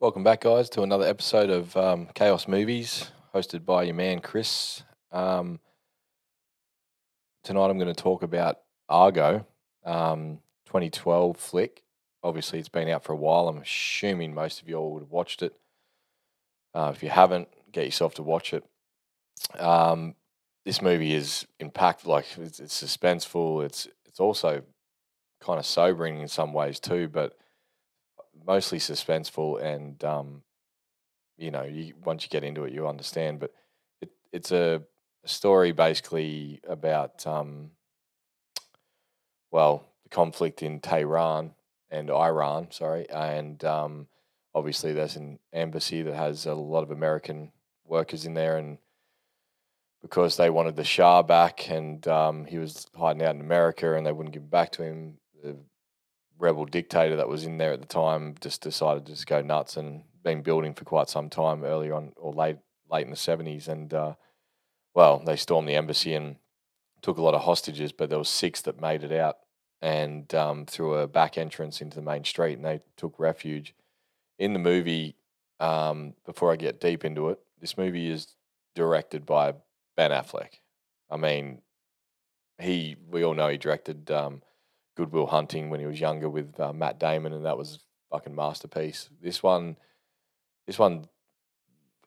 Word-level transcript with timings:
Welcome 0.00 0.24
back, 0.24 0.40
guys, 0.40 0.70
to 0.70 0.82
another 0.82 1.04
episode 1.04 1.50
of 1.50 1.76
um, 1.76 2.08
Chaos 2.14 2.48
Movies, 2.48 3.10
hosted 3.34 3.66
by 3.66 3.82
your 3.82 3.94
man 3.94 4.20
Chris. 4.20 4.82
Um, 5.12 5.60
tonight, 7.44 7.66
I'm 7.68 7.76
going 7.76 7.94
to 7.94 8.02
talk 8.02 8.22
about 8.22 8.60
Argo, 8.88 9.44
um, 9.84 10.38
2012 10.64 11.36
flick. 11.36 11.82
Obviously, 12.22 12.58
it's 12.58 12.70
been 12.70 12.88
out 12.88 13.04
for 13.04 13.12
a 13.12 13.16
while. 13.16 13.46
I'm 13.46 13.58
assuming 13.58 14.32
most 14.32 14.62
of 14.62 14.70
you 14.70 14.76
all 14.76 14.94
would 14.94 15.02
have 15.02 15.10
watched 15.10 15.42
it. 15.42 15.54
Uh, 16.74 16.90
if 16.94 17.02
you 17.02 17.10
haven't, 17.10 17.48
get 17.70 17.84
yourself 17.84 18.14
to 18.14 18.22
watch 18.22 18.54
it. 18.54 18.64
Um, 19.58 20.14
this 20.64 20.80
movie 20.80 21.12
is 21.12 21.46
impactful, 21.60 22.06
like 22.06 22.24
it's, 22.38 22.58
it's 22.58 22.82
suspenseful. 22.82 23.66
It's 23.66 23.86
it's 24.06 24.18
also 24.18 24.62
kind 25.42 25.58
of 25.58 25.66
sobering 25.66 26.20
in 26.22 26.28
some 26.28 26.54
ways 26.54 26.80
too, 26.80 27.06
but 27.06 27.36
mostly 28.46 28.78
suspenseful 28.78 29.62
and 29.62 30.02
um, 30.04 30.42
you 31.36 31.50
know 31.50 31.62
you, 31.62 31.94
once 32.04 32.24
you 32.24 32.28
get 32.28 32.44
into 32.44 32.64
it 32.64 32.72
you 32.72 32.86
understand 32.86 33.40
but 33.40 33.52
it, 34.00 34.10
it's 34.32 34.52
a, 34.52 34.82
a 35.24 35.28
story 35.28 35.72
basically 35.72 36.60
about 36.68 37.26
um, 37.26 37.70
well 39.50 39.84
the 40.04 40.08
conflict 40.08 40.62
in 40.62 40.80
Tehran 40.80 41.52
and 41.90 42.10
Iran 42.10 42.70
sorry 42.70 43.08
and 43.10 43.62
um, 43.64 44.06
obviously 44.54 44.92
there's 44.92 45.16
an 45.16 45.38
embassy 45.52 46.02
that 46.02 46.14
has 46.14 46.46
a 46.46 46.54
lot 46.54 46.82
of 46.82 46.90
American 46.90 47.52
workers 47.84 48.26
in 48.26 48.34
there 48.34 48.56
and 48.56 48.78
because 50.02 50.36
they 50.36 50.48
wanted 50.48 50.76
the 50.76 50.84
Shah 50.84 51.22
back 51.22 51.68
and 51.68 52.06
um, 52.08 52.46
he 52.46 52.58
was 52.58 52.86
hiding 52.96 53.22
out 53.22 53.34
in 53.34 53.40
America 53.40 53.94
and 53.94 54.06
they 54.06 54.12
wouldn't 54.12 54.32
give 54.32 54.42
him 54.42 54.48
back 54.48 54.72
to 54.72 54.82
him 54.82 55.18
the 55.42 55.56
rebel 56.40 56.64
dictator 56.64 57.16
that 57.16 57.28
was 57.28 57.44
in 57.44 57.58
there 57.58 57.72
at 57.72 57.80
the 57.80 57.86
time 57.86 58.34
just 58.40 58.62
decided 58.62 59.06
to 59.06 59.12
just 59.12 59.26
go 59.26 59.42
nuts 59.42 59.76
and 59.76 60.02
been 60.24 60.42
building 60.42 60.74
for 60.74 60.84
quite 60.84 61.08
some 61.08 61.28
time 61.28 61.64
early 61.64 61.90
on 61.90 62.12
or 62.16 62.32
late 62.32 62.56
late 62.90 63.04
in 63.04 63.10
the 63.10 63.16
70s 63.16 63.68
and 63.68 63.94
uh, 63.94 64.14
well 64.94 65.22
they 65.24 65.36
stormed 65.36 65.68
the 65.68 65.76
embassy 65.76 66.14
and 66.14 66.36
took 67.02 67.18
a 67.18 67.22
lot 67.22 67.34
of 67.34 67.42
hostages 67.42 67.92
but 67.92 68.08
there 68.08 68.18
was 68.18 68.28
six 68.28 68.60
that 68.62 68.80
made 68.80 69.04
it 69.04 69.12
out 69.12 69.38
and 69.80 70.34
um, 70.34 70.66
through 70.66 70.94
a 70.94 71.06
back 71.06 71.38
entrance 71.38 71.80
into 71.80 71.96
the 71.96 72.02
main 72.02 72.24
street 72.24 72.54
and 72.54 72.64
they 72.64 72.80
took 72.96 73.18
refuge 73.18 73.74
in 74.38 74.52
the 74.52 74.58
movie. 74.58 75.16
Um, 75.58 76.14
before 76.24 76.50
i 76.50 76.56
get 76.56 76.80
deep 76.80 77.04
into 77.04 77.28
it 77.28 77.38
this 77.60 77.76
movie 77.76 78.10
is 78.10 78.28
directed 78.74 79.26
by 79.26 79.52
ben 79.94 80.10
affleck. 80.10 80.60
I 81.10 81.16
mean 81.16 81.60
he 82.58 82.96
we 83.10 83.24
all 83.24 83.34
know 83.34 83.48
he 83.48 83.58
directed 83.58 84.10
um, 84.10 84.42
Good 85.00 85.12
Will 85.12 85.26
Hunting 85.26 85.70
when 85.70 85.80
he 85.80 85.86
was 85.86 85.98
younger 85.98 86.28
with 86.28 86.60
uh, 86.60 86.74
Matt 86.74 87.00
Damon, 87.00 87.32
and 87.32 87.46
that 87.46 87.56
was 87.56 87.76
a 87.76 88.16
fucking 88.16 88.34
masterpiece. 88.34 89.08
This 89.22 89.42
one, 89.42 89.78
this 90.66 90.78
one, 90.78 91.06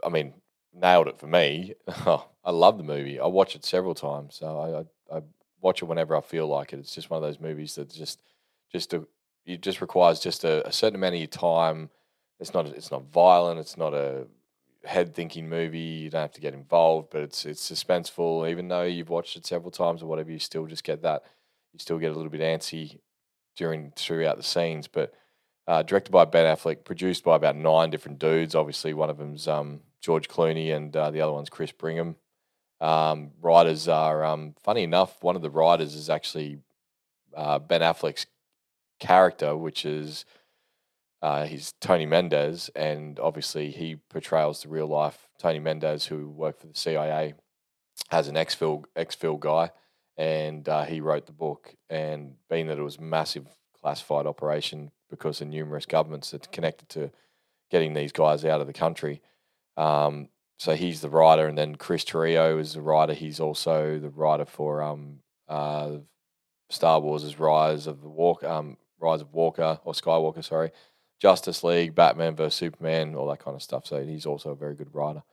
I 0.03 0.09
mean, 0.09 0.35
nailed 0.71 1.07
it 1.07 1.17
for 1.17 1.25
me. 1.25 1.73
I 1.87 2.51
love 2.51 2.77
the 2.77 2.83
movie. 2.83 3.19
I 3.19 3.25
watch 3.25 3.55
it 3.55 3.65
several 3.65 3.95
times. 3.95 4.35
So 4.35 4.85
I, 5.09 5.15
I, 5.15 5.17
I 5.17 5.21
watch 5.59 5.81
it 5.81 5.85
whenever 5.85 6.15
I 6.15 6.21
feel 6.21 6.45
like 6.45 6.71
it. 6.71 6.77
It's 6.77 6.93
just 6.93 7.09
one 7.09 7.17
of 7.17 7.23
those 7.23 7.39
movies 7.39 7.73
that 7.75 7.91
just 7.91 8.21
just 8.71 8.93
a, 8.93 9.07
it 9.43 9.63
just 9.63 9.81
requires 9.81 10.19
just 10.19 10.43
a, 10.43 10.67
a 10.67 10.71
certain 10.71 10.95
amount 10.95 11.15
of 11.15 11.21
your 11.21 11.27
time. 11.27 11.89
It's 12.39 12.53
not 12.53 12.67
it's 12.67 12.91
not 12.91 13.11
violent. 13.11 13.59
It's 13.59 13.75
not 13.75 13.95
a 13.95 14.27
head 14.83 15.15
thinking 15.15 15.49
movie. 15.49 15.79
You 15.79 16.11
don't 16.11 16.21
have 16.21 16.33
to 16.33 16.41
get 16.41 16.53
involved, 16.53 17.07
but 17.09 17.21
it's 17.21 17.43
it's 17.43 17.71
suspenseful. 17.71 18.47
Even 18.51 18.67
though 18.67 18.83
you've 18.83 19.09
watched 19.09 19.35
it 19.35 19.47
several 19.47 19.71
times 19.71 20.03
or 20.03 20.05
whatever, 20.05 20.31
you 20.31 20.37
still 20.37 20.67
just 20.67 20.83
get 20.83 21.01
that 21.01 21.23
you 21.73 21.79
still 21.79 21.97
get 21.97 22.11
a 22.11 22.15
little 22.15 22.29
bit 22.29 22.41
antsy 22.41 22.99
during 23.55 23.91
throughout 23.95 24.37
the 24.37 24.43
scenes. 24.43 24.87
But 24.87 25.13
uh, 25.67 25.83
directed 25.83 26.11
by 26.11 26.25
Ben 26.25 26.45
Affleck, 26.45 26.83
produced 26.83 27.23
by 27.23 27.35
about 27.35 27.55
nine 27.55 27.89
different 27.89 28.19
dudes. 28.19 28.55
Obviously, 28.55 28.93
one 28.93 29.09
of 29.09 29.17
them's 29.17 29.47
um, 29.47 29.81
George 30.01 30.27
Clooney, 30.27 30.73
and 30.75 30.95
uh, 30.95 31.11
the 31.11 31.21
other 31.21 31.33
one's 31.33 31.49
Chris 31.49 31.71
Brigham. 31.71 32.15
Um, 32.79 33.31
writers 33.41 33.87
are 33.87 34.23
um, 34.23 34.55
funny 34.63 34.83
enough. 34.83 35.21
One 35.23 35.35
of 35.35 35.41
the 35.41 35.49
writers 35.49 35.95
is 35.95 36.09
actually 36.09 36.59
uh, 37.35 37.59
Ben 37.59 37.81
Affleck's 37.81 38.27
character, 38.99 39.55
which 39.55 39.85
is 39.85 40.25
uh, 41.21 41.45
he's 41.45 41.73
Tony 41.79 42.05
Mendez, 42.05 42.69
and 42.75 43.19
obviously 43.19 43.71
he 43.71 43.95
portrays 43.95 44.61
the 44.61 44.69
real 44.69 44.87
life 44.87 45.29
Tony 45.39 45.59
Mendez, 45.59 46.05
who 46.05 46.29
worked 46.29 46.59
for 46.61 46.67
the 46.67 46.75
CIA 46.77 47.35
as 48.11 48.27
an 48.27 48.35
ex-fil 48.35 48.83
ex-fil 48.95 49.37
guy 49.37 49.71
and 50.17 50.67
uh, 50.67 50.83
he 50.83 51.01
wrote 51.01 51.25
the 51.25 51.31
book. 51.31 51.75
And 51.89 52.35
being 52.49 52.67
that 52.67 52.77
it 52.77 52.83
was 52.83 52.97
a 52.97 53.01
massive 53.01 53.47
classified 53.79 54.25
operation 54.25 54.91
because 55.09 55.41
of 55.41 55.47
numerous 55.47 55.85
governments 55.85 56.31
that 56.31 56.51
connected 56.51 56.89
to 56.89 57.11
getting 57.69 57.93
these 57.93 58.11
guys 58.11 58.45
out 58.45 58.61
of 58.61 58.67
the 58.67 58.73
country. 58.73 59.21
Um, 59.77 60.29
so 60.57 60.75
he's 60.75 61.01
the 61.01 61.09
writer, 61.09 61.47
and 61.47 61.57
then 61.57 61.75
Chris 61.75 62.05
Terrio 62.05 62.59
is 62.59 62.73
the 62.73 62.81
writer. 62.81 63.13
He's 63.13 63.39
also 63.39 63.99
the 63.99 64.09
writer 64.09 64.45
for 64.45 64.81
um, 64.81 65.19
uh, 65.49 65.97
Star 66.69 66.99
Wars' 66.99 67.39
Rise 67.39 67.87
of 67.87 68.01
the 68.01 68.09
Walk, 68.09 68.43
um, 68.43 68.77
Rise 68.99 69.21
of 69.21 69.33
Walker 69.33 69.79
or 69.83 69.93
Skywalker, 69.93 70.43
sorry, 70.43 70.71
Justice 71.19 71.63
League, 71.63 71.95
Batman 71.95 72.35
vs 72.35 72.55
Superman, 72.55 73.15
all 73.15 73.27
that 73.29 73.43
kind 73.43 73.55
of 73.55 73.61
stuff. 73.61 73.85
So 73.85 74.03
he's 74.03 74.25
also 74.25 74.51
a 74.51 74.55
very 74.55 74.75
good 74.75 74.93
writer. 74.93 75.23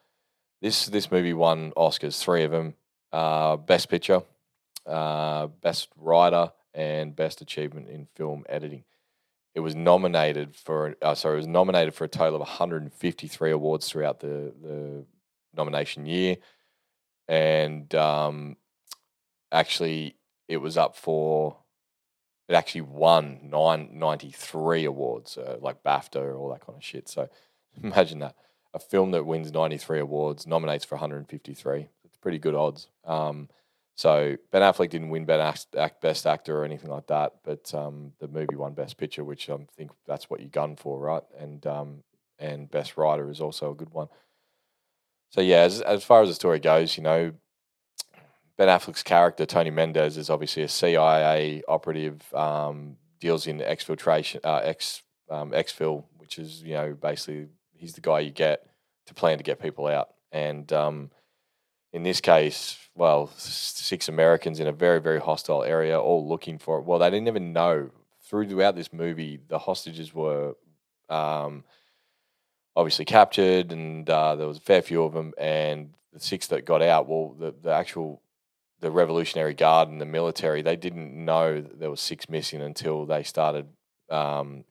This 0.60 0.86
this 0.86 1.10
movie 1.10 1.32
won 1.32 1.72
Oscars, 1.76 2.20
three 2.20 2.44
of 2.44 2.50
them. 2.50 2.74
Uh, 3.12 3.56
Best 3.56 3.88
Picture, 3.88 4.22
uh, 4.86 5.48
Best 5.48 5.88
Writer, 5.96 6.52
and 6.74 7.16
Best 7.16 7.40
Achievement 7.40 7.88
in 7.88 8.06
Film 8.14 8.44
Editing. 8.48 8.84
It 9.54 9.60
was 9.60 9.74
nominated 9.74 10.54
for 10.54 10.96
uh, 11.02 11.14
sorry, 11.14 11.34
it 11.34 11.38
was 11.38 11.46
nominated 11.46 11.94
for 11.94 12.04
a 12.04 12.08
total 12.08 12.36
of 12.36 12.40
153 12.40 13.50
awards 13.50 13.88
throughout 13.88 14.20
the 14.20 14.52
the 14.62 15.04
nomination 15.54 16.06
year, 16.06 16.36
and 17.28 17.92
um, 17.94 18.56
actually 19.50 20.16
it 20.48 20.58
was 20.58 20.76
up 20.76 20.96
for 20.96 21.56
it 22.48 22.54
actually 22.54 22.80
won 22.80 23.38
993 23.44 24.84
awards, 24.84 25.38
uh, 25.38 25.56
like 25.60 25.84
BAFTA, 25.84 26.36
all 26.36 26.50
that 26.50 26.66
kind 26.66 26.76
of 26.76 26.84
shit. 26.84 27.08
So 27.08 27.28
imagine 27.82 28.20
that 28.20 28.34
a 28.74 28.78
film 28.78 29.12
that 29.12 29.26
wins 29.26 29.52
93 29.52 30.00
awards 30.00 30.46
nominates 30.46 30.84
for 30.84 30.96
153. 30.96 31.88
It's 32.04 32.16
pretty 32.16 32.38
good 32.38 32.54
odds. 32.54 32.88
Um, 33.04 33.48
so 34.00 34.34
Ben 34.50 34.62
Affleck 34.62 34.88
didn't 34.88 35.10
win 35.10 35.26
Best 35.26 35.76
Actor 35.76 36.58
or 36.58 36.64
anything 36.64 36.88
like 36.88 37.08
that, 37.08 37.34
but 37.44 37.74
um, 37.74 38.14
the 38.18 38.28
movie 38.28 38.56
won 38.56 38.72
Best 38.72 38.96
Picture, 38.96 39.24
which 39.24 39.50
I 39.50 39.58
think 39.76 39.90
that's 40.06 40.30
what 40.30 40.40
you 40.40 40.48
gun 40.48 40.76
for, 40.76 40.98
right? 40.98 41.22
And 41.38 41.66
um, 41.66 42.02
and 42.38 42.70
Best 42.70 42.96
Writer 42.96 43.30
is 43.30 43.42
also 43.42 43.72
a 43.72 43.74
good 43.74 43.90
one. 43.90 44.08
So 45.28 45.42
yeah, 45.42 45.58
as 45.58 45.82
as 45.82 46.02
far 46.02 46.22
as 46.22 46.30
the 46.30 46.34
story 46.34 46.60
goes, 46.60 46.96
you 46.96 47.02
know, 47.02 47.32
Ben 48.56 48.68
Affleck's 48.68 49.02
character 49.02 49.44
Tony 49.44 49.68
Mendez 49.68 50.16
is 50.16 50.30
obviously 50.30 50.62
a 50.62 50.68
CIA 50.68 51.62
operative, 51.68 52.22
um, 52.32 52.96
deals 53.20 53.46
in 53.46 53.58
exfiltration, 53.58 54.40
uh, 54.44 54.62
ex 54.64 55.02
um, 55.28 55.50
exfil, 55.50 56.04
which 56.16 56.38
is 56.38 56.62
you 56.62 56.72
know 56.72 56.94
basically 56.94 57.48
he's 57.74 57.92
the 57.92 58.00
guy 58.00 58.20
you 58.20 58.30
get 58.30 58.66
to 59.08 59.12
plan 59.12 59.36
to 59.36 59.44
get 59.44 59.60
people 59.60 59.86
out, 59.86 60.14
and 60.32 60.72
um, 60.72 61.10
in 61.92 62.02
this 62.02 62.20
case, 62.20 62.78
well, 62.94 63.30
six 63.36 64.08
Americans 64.08 64.60
in 64.60 64.66
a 64.66 64.72
very, 64.72 65.00
very 65.00 65.20
hostile 65.20 65.64
area, 65.64 66.00
all 66.00 66.28
looking 66.28 66.58
for 66.58 66.78
it. 66.78 66.84
Well, 66.84 66.98
they 66.98 67.10
didn't 67.10 67.28
even 67.28 67.52
know 67.52 67.90
throughout 68.22 68.76
this 68.76 68.92
movie 68.92 69.40
the 69.48 69.58
hostages 69.58 70.14
were 70.14 70.54
um, 71.08 71.64
obviously 72.76 73.04
captured, 73.04 73.72
and 73.72 74.08
uh, 74.08 74.36
there 74.36 74.46
was 74.46 74.58
a 74.58 74.62
fair 74.62 74.82
few 74.82 75.02
of 75.02 75.12
them. 75.12 75.32
And 75.36 75.94
the 76.12 76.20
six 76.20 76.46
that 76.48 76.64
got 76.64 76.82
out, 76.82 77.08
well, 77.08 77.34
the, 77.38 77.54
the 77.60 77.72
actual 77.72 78.22
the 78.80 78.90
Revolutionary 78.90 79.52
Guard 79.52 79.90
and 79.90 80.00
the 80.00 80.06
military, 80.06 80.62
they 80.62 80.76
didn't 80.76 81.12
know 81.12 81.60
there 81.60 81.90
was 81.90 82.00
six 82.00 82.30
missing 82.30 82.62
until 82.62 83.04
they 83.04 83.22
started 83.22 83.66
um, 84.08 84.64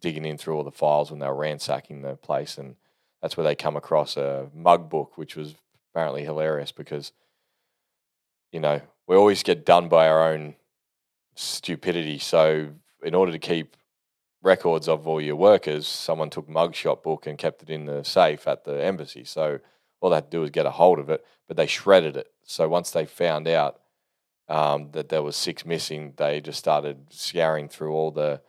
digging 0.00 0.24
in 0.24 0.36
through 0.36 0.56
all 0.56 0.64
the 0.64 0.72
files 0.72 1.10
when 1.10 1.20
they 1.20 1.28
were 1.28 1.34
ransacking 1.34 2.02
the 2.02 2.16
place, 2.16 2.58
and 2.58 2.74
that's 3.22 3.36
where 3.36 3.44
they 3.44 3.54
come 3.54 3.76
across 3.76 4.16
a 4.16 4.48
mug 4.54 4.90
book, 4.90 5.16
which 5.16 5.36
was 5.36 5.54
apparently 5.96 6.24
hilarious 6.24 6.72
because 6.72 7.12
you 8.52 8.60
know 8.60 8.82
we 9.06 9.16
always 9.16 9.42
get 9.42 9.64
done 9.64 9.88
by 9.88 10.06
our 10.06 10.30
own 10.30 10.54
stupidity. 11.34 12.18
So 12.18 12.74
in 13.02 13.14
order 13.14 13.32
to 13.32 13.38
keep 13.38 13.78
records 14.42 14.88
of 14.88 15.08
all 15.08 15.22
your 15.22 15.36
workers, 15.36 15.88
someone 15.88 16.28
took 16.28 16.48
mugshot 16.48 17.02
book 17.02 17.26
and 17.26 17.38
kept 17.38 17.62
it 17.62 17.70
in 17.70 17.86
the 17.86 18.04
safe 18.04 18.46
at 18.46 18.64
the 18.64 18.84
embassy. 18.84 19.24
So 19.24 19.60
all 20.00 20.10
they 20.10 20.16
had 20.16 20.30
to 20.30 20.36
do 20.36 20.40
was 20.42 20.50
get 20.50 20.66
a 20.66 20.70
hold 20.70 20.98
of 20.98 21.08
it, 21.08 21.24
but 21.48 21.56
they 21.56 21.66
shredded 21.66 22.14
it. 22.14 22.30
So 22.42 22.68
once 22.68 22.90
they 22.90 23.06
found 23.06 23.48
out 23.48 23.80
um, 24.48 24.90
that 24.92 25.08
there 25.08 25.22
was 25.22 25.34
six 25.34 25.64
missing, 25.64 26.12
they 26.18 26.42
just 26.42 26.58
started 26.58 27.06
scouring 27.08 27.70
through 27.70 27.92
all 27.92 28.10
the 28.10 28.42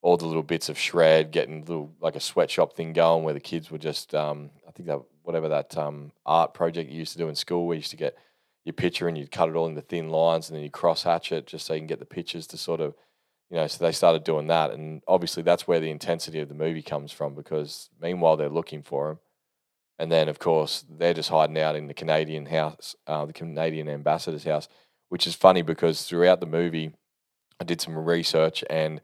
all 0.00 0.16
the 0.16 0.26
little 0.26 0.42
bits 0.42 0.70
of 0.70 0.78
shred, 0.78 1.32
getting 1.32 1.66
little 1.66 1.92
like 2.00 2.16
a 2.16 2.20
sweatshop 2.20 2.74
thing 2.74 2.94
going 2.94 3.24
where 3.24 3.34
the 3.34 3.40
kids 3.40 3.70
were 3.70 3.78
just 3.78 4.14
um, 4.14 4.50
I 4.66 4.70
think 4.70 4.86
that 4.86 5.02
whatever 5.28 5.48
that 5.48 5.76
um, 5.76 6.10
art 6.24 6.54
project 6.54 6.90
you 6.90 6.98
used 6.98 7.12
to 7.12 7.18
do 7.18 7.28
in 7.28 7.34
school, 7.34 7.66
where 7.66 7.74
you 7.74 7.80
used 7.80 7.90
to 7.90 7.96
get 7.96 8.16
your 8.64 8.72
picture 8.72 9.06
and 9.06 9.16
you'd 9.16 9.30
cut 9.30 9.48
it 9.50 9.54
all 9.54 9.66
into 9.66 9.82
thin 9.82 10.08
lines 10.08 10.48
and 10.48 10.56
then 10.56 10.64
you 10.64 10.70
cross 10.70 11.02
hatch 11.02 11.32
it 11.32 11.46
just 11.46 11.66
so 11.66 11.74
you 11.74 11.80
can 11.80 11.86
get 11.86 11.98
the 11.98 12.06
pictures 12.06 12.46
to 12.46 12.56
sort 12.56 12.80
of 12.80 12.94
you 13.50 13.56
know, 13.56 13.66
so 13.66 13.82
they 13.82 13.92
started 13.92 14.24
doing 14.24 14.48
that, 14.48 14.72
and 14.72 15.02
obviously 15.08 15.42
that's 15.42 15.66
where 15.66 15.80
the 15.80 15.90
intensity 15.90 16.38
of 16.40 16.48
the 16.48 16.54
movie 16.54 16.82
comes 16.82 17.12
from 17.12 17.34
because 17.34 17.88
meanwhile 18.00 18.36
they're 18.36 18.48
looking 18.48 18.82
for 18.82 19.10
him, 19.10 19.18
and 19.98 20.12
then 20.12 20.28
of 20.28 20.38
course 20.38 20.84
they're 20.88 21.14
just 21.14 21.30
hiding 21.30 21.58
out 21.58 21.76
in 21.76 21.86
the 21.86 21.94
Canadian 21.94 22.46
house, 22.46 22.94
uh, 23.06 23.24
the 23.24 23.32
Canadian 23.32 23.88
ambassador's 23.88 24.44
house, 24.44 24.68
which 25.08 25.26
is 25.26 25.34
funny 25.34 25.62
because 25.62 26.02
throughout 26.02 26.40
the 26.40 26.46
movie, 26.46 26.92
I 27.58 27.64
did 27.64 27.80
some 27.80 27.96
research 27.98 28.64
and 28.68 29.00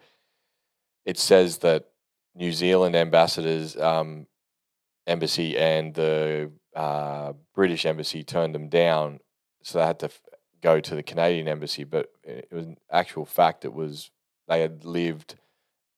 it 1.07 1.19
says 1.19 1.59
that 1.59 1.91
New 2.35 2.53
Zealand 2.53 2.97
ambassadors 2.97 3.77
um, 3.79 4.27
embassy 5.07 5.57
and 5.57 5.95
the 5.95 6.51
uh, 6.75 7.33
British 7.55 7.87
embassy 7.87 8.23
turned 8.23 8.55
them 8.55 8.69
down, 8.69 9.21
so 9.63 9.79
they 9.79 9.87
had 9.87 9.99
to 10.01 10.07
f- 10.07 10.21
go 10.63 10.81
to 10.81 10.95
the 10.95 11.03
Canadian 11.03 11.49
embassy. 11.49 11.85
But 11.85 12.11
it 12.23 12.49
was 12.51 12.67
an 12.67 12.77
actual 12.91 13.25
fact. 13.25 13.65
It 13.65 13.73
was 13.73 14.11
they 14.49 14.61
had 14.61 14.85
lived 14.85 15.37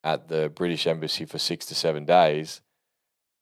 at 0.05 0.29
the 0.29 0.49
British 0.49 0.87
embassy 0.87 1.25
for 1.25 1.39
six 1.39 1.67
to 1.67 1.75
seven 1.75 2.05
days, 2.05 2.61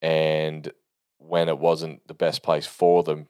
and 0.00 0.72
when 1.18 1.48
it 1.48 1.58
wasn't 1.58 2.06
the 2.06 2.14
best 2.14 2.42
place 2.42 2.66
for 2.66 3.02
them, 3.02 3.28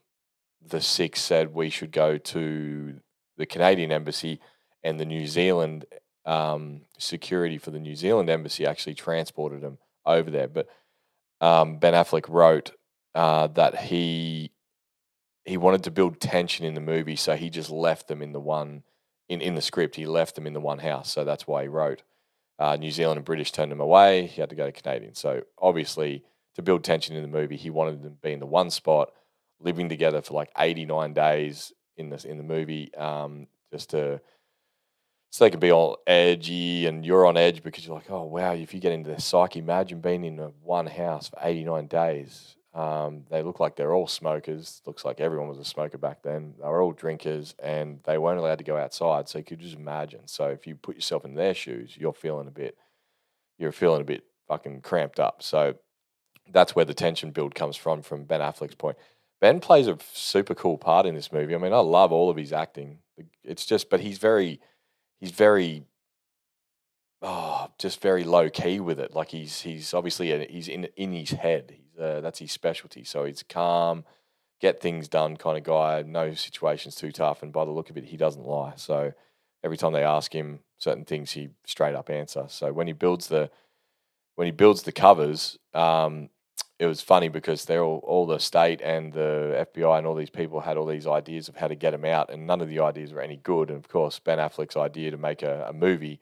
the 0.60 0.80
six 0.80 1.20
said 1.20 1.54
we 1.54 1.70
should 1.70 1.92
go 1.92 2.18
to 2.18 3.00
the 3.36 3.46
Canadian 3.46 3.92
embassy, 3.92 4.40
and 4.82 5.00
the 5.00 5.04
New 5.04 5.26
Zealand 5.26 5.86
um, 6.26 6.82
security 6.98 7.58
for 7.58 7.70
the 7.70 7.80
New 7.80 7.96
Zealand 7.96 8.30
embassy 8.30 8.66
actually 8.66 8.94
transported 8.94 9.60
them 9.60 9.78
over 10.06 10.30
there. 10.30 10.48
But 10.48 10.68
um, 11.44 11.76
Ben 11.76 11.92
Affleck 11.92 12.28
wrote 12.28 12.72
uh, 13.14 13.48
that 13.48 13.78
he 13.78 14.50
he 15.44 15.58
wanted 15.58 15.84
to 15.84 15.90
build 15.90 16.18
tension 16.18 16.64
in 16.64 16.72
the 16.72 16.80
movie, 16.80 17.16
so 17.16 17.36
he 17.36 17.50
just 17.50 17.68
left 17.68 18.08
them 18.08 18.22
in 18.22 18.32
the 18.32 18.40
one 18.40 18.82
in 19.28 19.42
in 19.42 19.54
the 19.54 19.60
script. 19.60 19.96
He 19.96 20.06
left 20.06 20.34
them 20.36 20.46
in 20.46 20.54
the 20.54 20.60
one 20.60 20.78
house, 20.78 21.12
so 21.12 21.24
that's 21.24 21.46
why 21.46 21.62
he 21.62 21.68
wrote. 21.68 22.02
Uh, 22.58 22.76
New 22.76 22.90
Zealand 22.90 23.18
and 23.18 23.26
British 23.26 23.52
turned 23.52 23.72
him 23.72 23.80
away. 23.80 24.26
He 24.26 24.40
had 24.40 24.50
to 24.50 24.56
go 24.56 24.66
to 24.66 24.72
Canadian. 24.72 25.14
So 25.14 25.42
obviously, 25.58 26.22
to 26.54 26.62
build 26.62 26.82
tension 26.82 27.16
in 27.16 27.22
the 27.22 27.28
movie, 27.28 27.56
he 27.56 27.68
wanted 27.68 28.02
them 28.02 28.12
to 28.12 28.20
be 28.22 28.32
in 28.32 28.40
the 28.40 28.46
one 28.46 28.70
spot, 28.70 29.12
living 29.60 29.88
together 29.90 30.22
for 30.22 30.34
like 30.34 30.50
eighty 30.58 30.86
nine 30.86 31.12
days 31.12 31.72
in 31.98 32.08
this 32.08 32.24
in 32.24 32.38
the 32.38 32.44
movie, 32.44 32.94
um, 32.94 33.48
just 33.70 33.90
to 33.90 34.20
so 35.34 35.44
they 35.44 35.50
could 35.50 35.58
be 35.58 35.72
all 35.72 35.98
edgy 36.06 36.86
and 36.86 37.04
you're 37.04 37.26
on 37.26 37.36
edge 37.36 37.64
because 37.64 37.84
you're 37.84 37.96
like, 37.96 38.08
oh 38.08 38.22
wow, 38.22 38.52
if 38.52 38.72
you 38.72 38.78
get 38.78 38.92
into 38.92 39.10
their 39.10 39.18
psyche, 39.18 39.58
imagine 39.58 40.00
being 40.00 40.24
in 40.24 40.36
one 40.62 40.86
house 40.86 41.28
for 41.30 41.40
89 41.42 41.88
days. 41.88 42.54
Um, 42.72 43.24
they 43.30 43.42
look 43.42 43.58
like 43.58 43.74
they're 43.74 43.92
all 43.92 44.06
smokers. 44.06 44.80
Looks 44.86 45.04
like 45.04 45.20
everyone 45.20 45.48
was 45.48 45.58
a 45.58 45.64
smoker 45.64 45.98
back 45.98 46.22
then. 46.22 46.54
They 46.56 46.68
were 46.68 46.80
all 46.80 46.92
drinkers 46.92 47.56
and 47.60 47.98
they 48.04 48.16
weren't 48.16 48.38
allowed 48.38 48.58
to 48.58 48.64
go 48.64 48.76
outside. 48.76 49.28
So 49.28 49.38
you 49.38 49.44
could 49.44 49.58
just 49.58 49.74
imagine. 49.74 50.28
So 50.28 50.50
if 50.50 50.68
you 50.68 50.76
put 50.76 50.94
yourself 50.94 51.24
in 51.24 51.34
their 51.34 51.52
shoes, 51.52 51.96
you're 51.98 52.12
feeling 52.12 52.46
a 52.46 52.52
bit, 52.52 52.78
you're 53.58 53.72
feeling 53.72 54.02
a 54.02 54.04
bit 54.04 54.22
fucking 54.46 54.82
cramped 54.82 55.18
up. 55.18 55.42
So 55.42 55.74
that's 56.52 56.76
where 56.76 56.84
the 56.84 56.94
tension 56.94 57.32
build 57.32 57.56
comes 57.56 57.76
from, 57.76 58.02
from 58.02 58.22
Ben 58.22 58.38
Affleck's 58.38 58.76
point. 58.76 58.98
Ben 59.40 59.58
plays 59.58 59.88
a 59.88 59.98
super 60.12 60.54
cool 60.54 60.78
part 60.78 61.06
in 61.06 61.16
this 61.16 61.32
movie. 61.32 61.56
I 61.56 61.58
mean, 61.58 61.72
I 61.72 61.78
love 61.78 62.12
all 62.12 62.30
of 62.30 62.36
his 62.36 62.52
acting. 62.52 62.98
It's 63.42 63.66
just, 63.66 63.90
but 63.90 63.98
he's 63.98 64.18
very, 64.18 64.60
he's 65.20 65.30
very 65.30 65.84
oh, 67.22 67.68
just 67.78 68.00
very 68.00 68.22
low 68.22 68.50
key 68.50 68.78
with 68.80 69.00
it. 69.00 69.14
Like 69.14 69.30
he's 69.30 69.62
he's 69.62 69.94
obviously 69.94 70.46
he's 70.46 70.68
in 70.68 70.84
in 70.96 71.12
his 71.12 71.30
head. 71.30 71.74
He's 71.76 72.00
uh, 72.00 72.20
that's 72.20 72.38
his 72.38 72.52
specialty. 72.52 73.04
So 73.04 73.24
he's 73.24 73.42
calm, 73.42 74.04
get 74.60 74.80
things 74.80 75.08
done 75.08 75.36
kind 75.36 75.58
of 75.58 75.64
guy. 75.64 76.02
No 76.02 76.34
situations 76.34 76.94
too 76.94 77.12
tough, 77.12 77.42
and 77.42 77.52
by 77.52 77.64
the 77.64 77.70
look 77.70 77.90
of 77.90 77.96
it, 77.96 78.04
he 78.04 78.16
doesn't 78.16 78.46
lie. 78.46 78.74
So 78.76 79.12
every 79.64 79.76
time 79.76 79.92
they 79.92 80.04
ask 80.04 80.34
him 80.34 80.60
certain 80.78 81.04
things, 81.04 81.32
he 81.32 81.48
straight 81.66 81.94
up 81.94 82.10
answer. 82.10 82.44
So 82.48 82.72
when 82.72 82.86
he 82.86 82.92
builds 82.92 83.28
the 83.28 83.50
when 84.36 84.46
he 84.46 84.52
builds 84.52 84.82
the 84.82 84.92
covers, 84.92 85.58
um, 85.72 86.28
it 86.78 86.86
was 86.86 87.00
funny 87.00 87.28
because 87.28 87.64
they're 87.64 87.82
all, 87.82 88.00
all 88.04 88.26
the 88.26 88.38
state 88.38 88.80
and 88.82 89.12
the 89.12 89.66
FBI 89.74 89.98
and 89.98 90.06
all 90.06 90.14
these 90.14 90.30
people 90.30 90.60
had 90.60 90.76
all 90.76 90.86
these 90.86 91.06
ideas 91.06 91.48
of 91.48 91.56
how 91.56 91.68
to 91.68 91.74
get 91.74 91.94
him 91.94 92.04
out, 92.04 92.30
and 92.30 92.46
none 92.46 92.60
of 92.60 92.68
the 92.68 92.80
ideas 92.80 93.12
were 93.12 93.20
any 93.20 93.36
good. 93.36 93.70
And 93.70 93.78
of 93.78 93.88
course, 93.88 94.18
Ben 94.18 94.38
Affleck's 94.38 94.76
idea 94.76 95.10
to 95.12 95.16
make 95.16 95.42
a, 95.42 95.66
a 95.68 95.72
movie, 95.72 96.20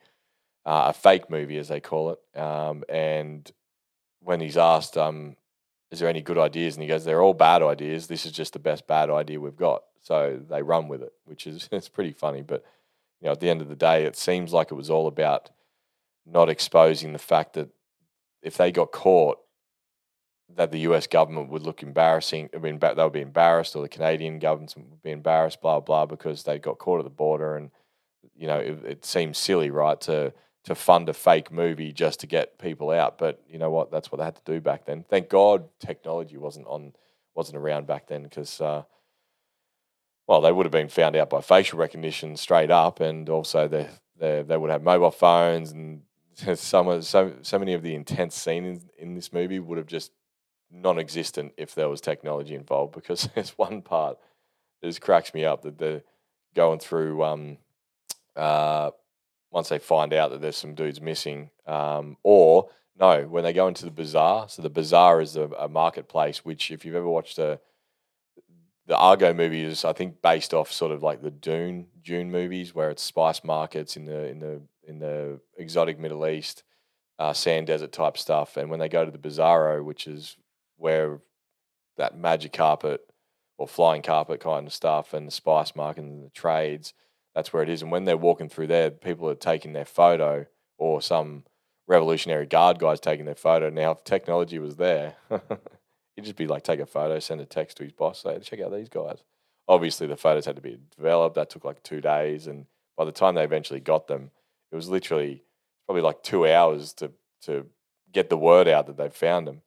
uh, 0.65 0.85
a 0.89 0.93
fake 0.93 1.29
movie 1.29 1.57
as 1.57 1.69
they 1.69 1.79
call 1.79 2.11
it, 2.11 2.39
um, 2.39 2.83
and 2.87 3.51
when 4.21 4.39
he's 4.39 4.57
asked, 4.57 4.95
um, 4.97 5.35
"Is 5.91 5.99
there 5.99 6.09
any 6.09 6.21
good 6.21 6.37
ideas?" 6.37 6.75
and 6.75 6.83
he 6.83 6.87
goes, 6.87 7.03
"They're 7.03 7.21
all 7.21 7.33
bad 7.33 7.63
ideas. 7.63 8.07
This 8.07 8.25
is 8.25 8.31
just 8.31 8.53
the 8.53 8.59
best 8.59 8.85
bad 8.87 9.09
idea 9.09 9.39
we've 9.39 9.55
got." 9.55 9.83
So 10.01 10.39
they 10.49 10.61
run 10.61 10.87
with 10.87 11.01
it, 11.01 11.13
which 11.25 11.47
is 11.47 11.67
it's 11.71 11.89
pretty 11.89 12.11
funny. 12.13 12.43
But 12.43 12.63
you 13.21 13.25
know, 13.25 13.31
at 13.31 13.39
the 13.39 13.49
end 13.49 13.61
of 13.61 13.69
the 13.69 13.75
day, 13.75 14.05
it 14.05 14.15
seems 14.15 14.53
like 14.53 14.71
it 14.71 14.75
was 14.75 14.91
all 14.91 15.07
about 15.07 15.49
not 16.25 16.49
exposing 16.49 17.11
the 17.11 17.19
fact 17.19 17.53
that 17.53 17.69
if 18.41 18.55
they 18.55 18.71
got 18.71 18.91
caught 18.91 19.39
that 20.55 20.71
the 20.71 20.79
US 20.79 21.07
government 21.07 21.49
would 21.49 21.63
look 21.63 21.83
embarrassing. 21.83 22.49
I 22.53 22.57
mean, 22.57 22.79
they 22.79 22.93
would 22.95 23.13
be 23.13 23.21
embarrassed, 23.21 23.75
or 23.75 23.81
the 23.81 23.89
Canadian 23.89 24.39
government 24.39 24.73
would 24.75 25.01
be 25.01 25.11
embarrassed, 25.11 25.61
blah 25.61 25.79
blah, 25.79 26.05
because 26.05 26.43
they 26.43 26.59
got 26.59 26.77
caught 26.77 26.99
at 26.99 27.05
the 27.05 27.09
border, 27.09 27.55
and 27.55 27.71
you 28.35 28.47
know, 28.47 28.59
it, 28.59 28.83
it 28.85 29.05
seems 29.05 29.37
silly, 29.37 29.69
right, 29.69 29.99
to 30.01 30.33
to 30.65 30.75
fund 30.75 31.09
a 31.09 31.13
fake 31.13 31.51
movie 31.51 31.91
just 31.91 32.21
to 32.21 32.27
get 32.27 32.57
people 32.57 32.89
out. 32.89 33.17
But 33.17 33.41
you 33.49 33.57
know 33.57 33.69
what? 33.69 33.91
That's 33.91 34.11
what 34.11 34.19
they 34.19 34.25
had 34.25 34.35
to 34.35 34.41
do 34.45 34.61
back 34.61 34.85
then. 34.85 35.03
Thank 35.09 35.29
God 35.29 35.67
technology 35.79 36.37
wasn't 36.37 36.67
on 36.67 36.93
wasn't 37.35 37.57
around 37.57 37.87
back 37.87 38.07
then, 38.07 38.23
because 38.23 38.61
uh, 38.61 38.83
well, 40.27 40.41
they 40.41 40.51
would 40.51 40.65
have 40.65 40.71
been 40.71 40.89
found 40.89 41.15
out 41.15 41.29
by 41.29 41.41
facial 41.41 41.79
recognition 41.79 42.37
straight 42.37 42.71
up, 42.71 42.99
and 42.99 43.29
also 43.29 43.67
they 43.67 43.89
they 44.19 44.43
they 44.43 44.57
would 44.57 44.71
have 44.71 44.83
mobile 44.83 45.11
phones 45.11 45.71
and. 45.71 46.01
Some 46.55 46.99
so 47.03 47.35
so 47.43 47.59
many 47.59 47.73
of 47.73 47.83
the 47.83 47.93
intense 47.93 48.33
scenes 48.33 48.87
in 48.97 49.13
this 49.13 49.31
movie 49.31 49.59
would 49.59 49.77
have 49.77 49.85
just 49.85 50.11
non-existent 50.73 51.53
if 51.57 51.75
there 51.75 51.89
was 51.89 52.01
technology 52.01 52.55
involved 52.55 52.93
because 52.93 53.29
there's 53.35 53.57
one 53.57 53.81
part 53.81 54.17
that 54.81 54.87
just 54.87 55.01
cracks 55.01 55.33
me 55.33 55.45
up 55.45 55.61
that 55.61 55.77
they're 55.77 56.03
going 56.55 56.79
through 56.79 57.23
um, 57.23 57.57
uh, 58.35 58.91
once 59.51 59.69
they 59.69 59.79
find 59.79 60.13
out 60.13 60.31
that 60.31 60.41
there's 60.41 60.57
some 60.57 60.73
dudes 60.73 60.99
missing 60.99 61.49
um, 61.67 62.17
or 62.23 62.69
no 62.99 63.23
when 63.23 63.43
they 63.43 63.53
go 63.53 63.67
into 63.67 63.85
the 63.85 63.91
bazaar 63.91 64.49
so 64.49 64.61
the 64.61 64.69
bazaar 64.69 65.21
is 65.21 65.35
a, 65.35 65.43
a 65.59 65.69
marketplace 65.69 66.43
which 66.43 66.71
if 66.71 66.83
you've 66.83 66.95
ever 66.95 67.07
watched 67.07 67.37
a 67.37 67.59
the 68.85 68.97
Argo 68.97 69.33
movie 69.33 69.63
is, 69.63 69.85
I 69.85 69.93
think, 69.93 70.21
based 70.21 70.53
off 70.53 70.71
sort 70.71 70.91
of 70.91 71.01
like 71.01 71.21
the 71.21 71.31
Dune 71.31 71.87
Dune 72.03 72.31
movies, 72.31 72.75
where 72.75 72.89
it's 72.89 73.01
spice 73.01 73.43
markets 73.43 73.95
in 73.95 74.05
the 74.05 74.27
in 74.27 74.39
the 74.39 74.61
in 74.85 74.99
the 74.99 75.39
exotic 75.57 75.99
Middle 75.99 76.27
East, 76.27 76.63
uh, 77.17 77.33
sand 77.33 77.67
desert 77.67 77.91
type 77.91 78.17
stuff. 78.17 78.57
And 78.57 78.69
when 78.69 78.79
they 78.79 78.89
go 78.89 79.05
to 79.05 79.11
the 79.11 79.17
Bizarro, 79.17 79.83
which 79.83 80.07
is 80.07 80.35
where 80.83 81.21
that 81.95 82.17
magic 82.17 82.51
carpet 82.51 83.01
or 83.57 83.67
flying 83.67 84.01
carpet 84.01 84.41
kind 84.41 84.67
of 84.67 84.73
stuff 84.73 85.13
and 85.13 85.25
the 85.25 85.31
spice 85.31 85.77
market 85.77 86.03
and 86.03 86.25
the 86.25 86.29
trades, 86.29 86.93
that's 87.33 87.53
where 87.53 87.63
it 87.63 87.69
is. 87.69 87.81
And 87.81 87.89
when 87.89 88.03
they're 88.03 88.17
walking 88.17 88.49
through 88.49 88.67
there, 88.67 88.91
people 88.91 89.29
are 89.29 89.35
taking 89.35 89.71
their 89.71 89.85
photo 89.85 90.45
or 90.77 91.01
some 91.01 91.45
revolutionary 91.87 92.45
guard 92.45 92.79
guy's 92.79 92.99
taking 92.99 93.25
their 93.25 93.33
photo. 93.33 93.69
Now, 93.69 93.91
if 93.91 94.03
technology 94.03 94.59
was 94.59 94.75
there, 94.75 95.15
he'd 96.15 96.25
just 96.25 96.35
be 96.35 96.47
like, 96.47 96.63
take 96.63 96.81
a 96.81 96.85
photo, 96.85 97.17
send 97.19 97.39
a 97.39 97.45
text 97.45 97.77
to 97.77 97.83
his 97.83 97.93
boss, 97.93 98.23
say, 98.23 98.37
check 98.39 98.59
out 98.59 98.73
these 98.73 98.89
guys. 98.89 99.23
Obviously, 99.69 100.07
the 100.07 100.17
photos 100.17 100.45
had 100.45 100.57
to 100.57 100.61
be 100.61 100.77
developed. 100.97 101.35
That 101.35 101.49
took 101.49 101.63
like 101.63 101.81
two 101.83 102.01
days. 102.01 102.45
And 102.47 102.65
by 102.97 103.05
the 103.05 103.13
time 103.13 103.35
they 103.35 103.45
eventually 103.45 103.79
got 103.79 104.07
them, 104.07 104.31
it 104.69 104.75
was 104.75 104.89
literally 104.89 105.43
probably 105.85 106.01
like 106.01 106.23
two 106.23 106.45
hours 106.45 106.91
to, 106.95 107.11
to 107.43 107.67
get 108.11 108.29
the 108.29 108.37
word 108.37 108.67
out 108.67 108.87
that 108.87 108.97
they'd 108.97 109.13
found 109.13 109.47
them. 109.47 109.61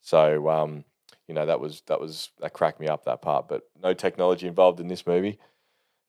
So 0.00 0.48
um, 0.48 0.84
you 1.26 1.34
know 1.34 1.46
that 1.46 1.60
was 1.60 1.82
that 1.86 2.00
was 2.00 2.30
that 2.40 2.52
cracked 2.52 2.80
me 2.80 2.88
up 2.88 3.04
that 3.04 3.22
part. 3.22 3.48
But 3.48 3.62
no 3.82 3.94
technology 3.94 4.46
involved 4.46 4.80
in 4.80 4.88
this 4.88 5.06
movie. 5.06 5.38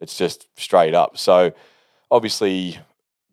It's 0.02 0.18
just 0.18 0.48
straight 0.58 0.94
up. 0.94 1.18
So 1.18 1.54
obviously 2.10 2.80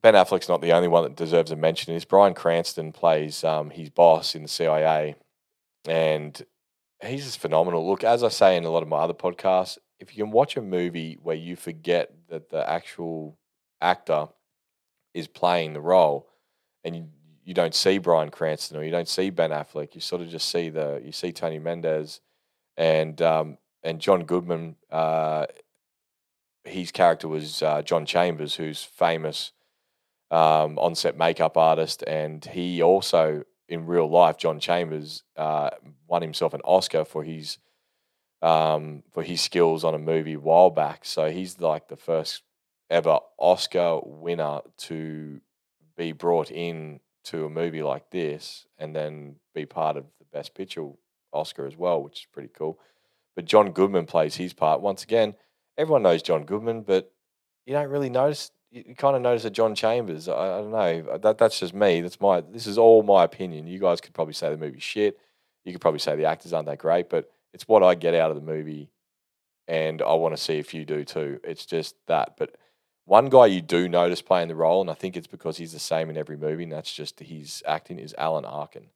Ben 0.02 0.14
Affleck's 0.14 0.48
not 0.48 0.60
the 0.60 0.72
only 0.72 0.88
one 0.88 1.02
that 1.04 1.16
deserves 1.16 1.50
a 1.50 1.56
mention. 1.56 1.94
Is 1.94 2.04
Bryan 2.04 2.34
Cranston 2.34 2.92
plays 2.92 3.42
um, 3.42 3.70
his 3.70 3.90
boss 3.90 4.34
in 4.34 4.42
the 4.42 4.48
CIA, 4.48 5.16
and 5.86 6.40
he's 7.04 7.24
just 7.24 7.40
phenomenal. 7.40 7.88
Look, 7.88 8.04
as 8.04 8.22
I 8.22 8.28
say 8.28 8.56
in 8.56 8.64
a 8.64 8.70
lot 8.70 8.82
of 8.82 8.88
my 8.88 8.98
other 8.98 9.14
podcasts, 9.14 9.78
if 9.98 10.16
you 10.16 10.24
can 10.24 10.32
watch 10.32 10.56
a 10.56 10.62
movie 10.62 11.18
where 11.22 11.36
you 11.36 11.56
forget 11.56 12.12
that 12.28 12.50
the 12.50 12.68
actual 12.68 13.38
actor 13.80 14.28
is 15.14 15.26
playing 15.26 15.72
the 15.72 15.80
role, 15.80 16.28
and 16.84 16.94
you, 16.94 17.08
you 17.46 17.54
don't 17.54 17.74
see 17.74 17.98
Bryan 17.98 18.30
Cranston 18.30 18.76
or 18.76 18.82
you 18.82 18.90
don't 18.90 19.08
see 19.08 19.30
Ben 19.30 19.50
Affleck. 19.50 19.94
You 19.94 20.00
sort 20.00 20.20
of 20.20 20.28
just 20.28 20.50
see 20.50 20.68
the 20.68 21.00
you 21.02 21.12
see 21.12 21.32
Tony 21.32 21.60
Mendez 21.60 22.20
and 22.76 23.22
um, 23.22 23.58
and 23.82 24.00
John 24.00 24.24
Goodman. 24.24 24.76
Uh, 24.90 25.46
his 26.64 26.90
character 26.90 27.28
was 27.28 27.62
uh, 27.62 27.80
John 27.82 28.04
Chambers, 28.04 28.56
who's 28.56 28.82
famous 28.82 29.52
um, 30.32 30.76
on-set 30.80 31.16
makeup 31.16 31.56
artist, 31.56 32.02
and 32.04 32.44
he 32.44 32.82
also 32.82 33.44
in 33.68 33.86
real 33.86 34.10
life, 34.10 34.36
John 34.36 34.58
Chambers 34.58 35.22
uh, 35.36 35.70
won 36.08 36.22
himself 36.22 36.52
an 36.52 36.60
Oscar 36.64 37.04
for 37.04 37.22
his 37.22 37.58
um, 38.42 39.04
for 39.12 39.22
his 39.22 39.40
skills 39.40 39.84
on 39.84 39.94
a 39.94 39.98
movie 39.98 40.34
a 40.34 40.40
while 40.40 40.70
back. 40.70 41.04
So 41.04 41.30
he's 41.30 41.60
like 41.60 41.86
the 41.86 41.96
first 41.96 42.42
ever 42.90 43.20
Oscar 43.38 44.00
winner 44.04 44.60
to 44.78 45.40
be 45.96 46.10
brought 46.10 46.50
in 46.50 47.00
to 47.26 47.44
a 47.44 47.50
movie 47.50 47.82
like 47.82 48.10
this 48.10 48.66
and 48.78 48.94
then 48.94 49.36
be 49.54 49.66
part 49.66 49.96
of 49.96 50.04
the 50.18 50.24
Best 50.32 50.54
Picture 50.54 50.88
Oscar 51.32 51.66
as 51.66 51.76
well, 51.76 52.02
which 52.02 52.20
is 52.20 52.26
pretty 52.32 52.50
cool. 52.52 52.78
But 53.34 53.44
John 53.44 53.72
Goodman 53.72 54.06
plays 54.06 54.36
his 54.36 54.52
part. 54.52 54.80
Once 54.80 55.02
again, 55.02 55.34
everyone 55.76 56.02
knows 56.02 56.22
John 56.22 56.44
Goodman, 56.44 56.82
but 56.82 57.12
you 57.66 57.72
don't 57.72 57.90
really 57.90 58.10
notice. 58.10 58.50
You 58.70 58.94
kind 58.96 59.16
of 59.16 59.22
notice 59.22 59.44
a 59.44 59.50
John 59.50 59.74
Chambers. 59.74 60.28
I, 60.28 60.32
I, 60.32 60.60
don't 60.60 60.70
know. 60.70 61.12
Uh, 61.12 61.18
that 61.18 61.38
that's 61.38 61.58
just 61.58 61.74
me. 61.74 62.00
That's 62.00 62.20
my. 62.20 62.40
This 62.40 62.66
is 62.66 62.78
all 62.78 63.02
my 63.02 63.24
opinion. 63.24 63.66
You 63.66 63.78
guys 63.78 64.00
could 64.00 64.14
probably 64.14 64.34
say 64.34 64.50
the 64.50 64.56
movie 64.56 64.80
shit. 64.80 65.18
You 65.64 65.72
could 65.72 65.80
probably 65.80 66.00
say 66.00 66.16
the 66.16 66.24
actors 66.24 66.52
aren't 66.52 66.66
that 66.66 66.78
great, 66.78 67.10
but 67.10 67.30
it's 67.52 67.66
what 67.66 67.82
I 67.82 67.94
get 67.94 68.14
out 68.14 68.30
of 68.30 68.36
the 68.36 68.42
movie, 68.42 68.88
and 69.66 70.00
I 70.00 70.14
want 70.14 70.36
to 70.36 70.42
see 70.42 70.58
if 70.58 70.72
you 70.74 70.84
do 70.84 71.04
too. 71.04 71.40
It's 71.44 71.66
just 71.66 71.96
that. 72.06 72.34
But 72.38 72.56
one 73.06 73.28
guy 73.28 73.46
you 73.46 73.62
do 73.62 73.88
notice 73.88 74.20
playing 74.20 74.48
the 74.48 74.56
role, 74.56 74.80
and 74.80 74.90
I 74.90 74.94
think 74.94 75.16
it's 75.16 75.28
because 75.28 75.56
he's 75.56 75.72
the 75.72 75.78
same 75.78 76.10
in 76.10 76.16
every 76.16 76.36
movie, 76.36 76.64
and 76.64 76.72
that's 76.72 76.92
just 76.92 77.20
his 77.20 77.62
acting, 77.66 78.00
is 78.00 78.14
Alan 78.18 78.44
Arkin. 78.44 78.88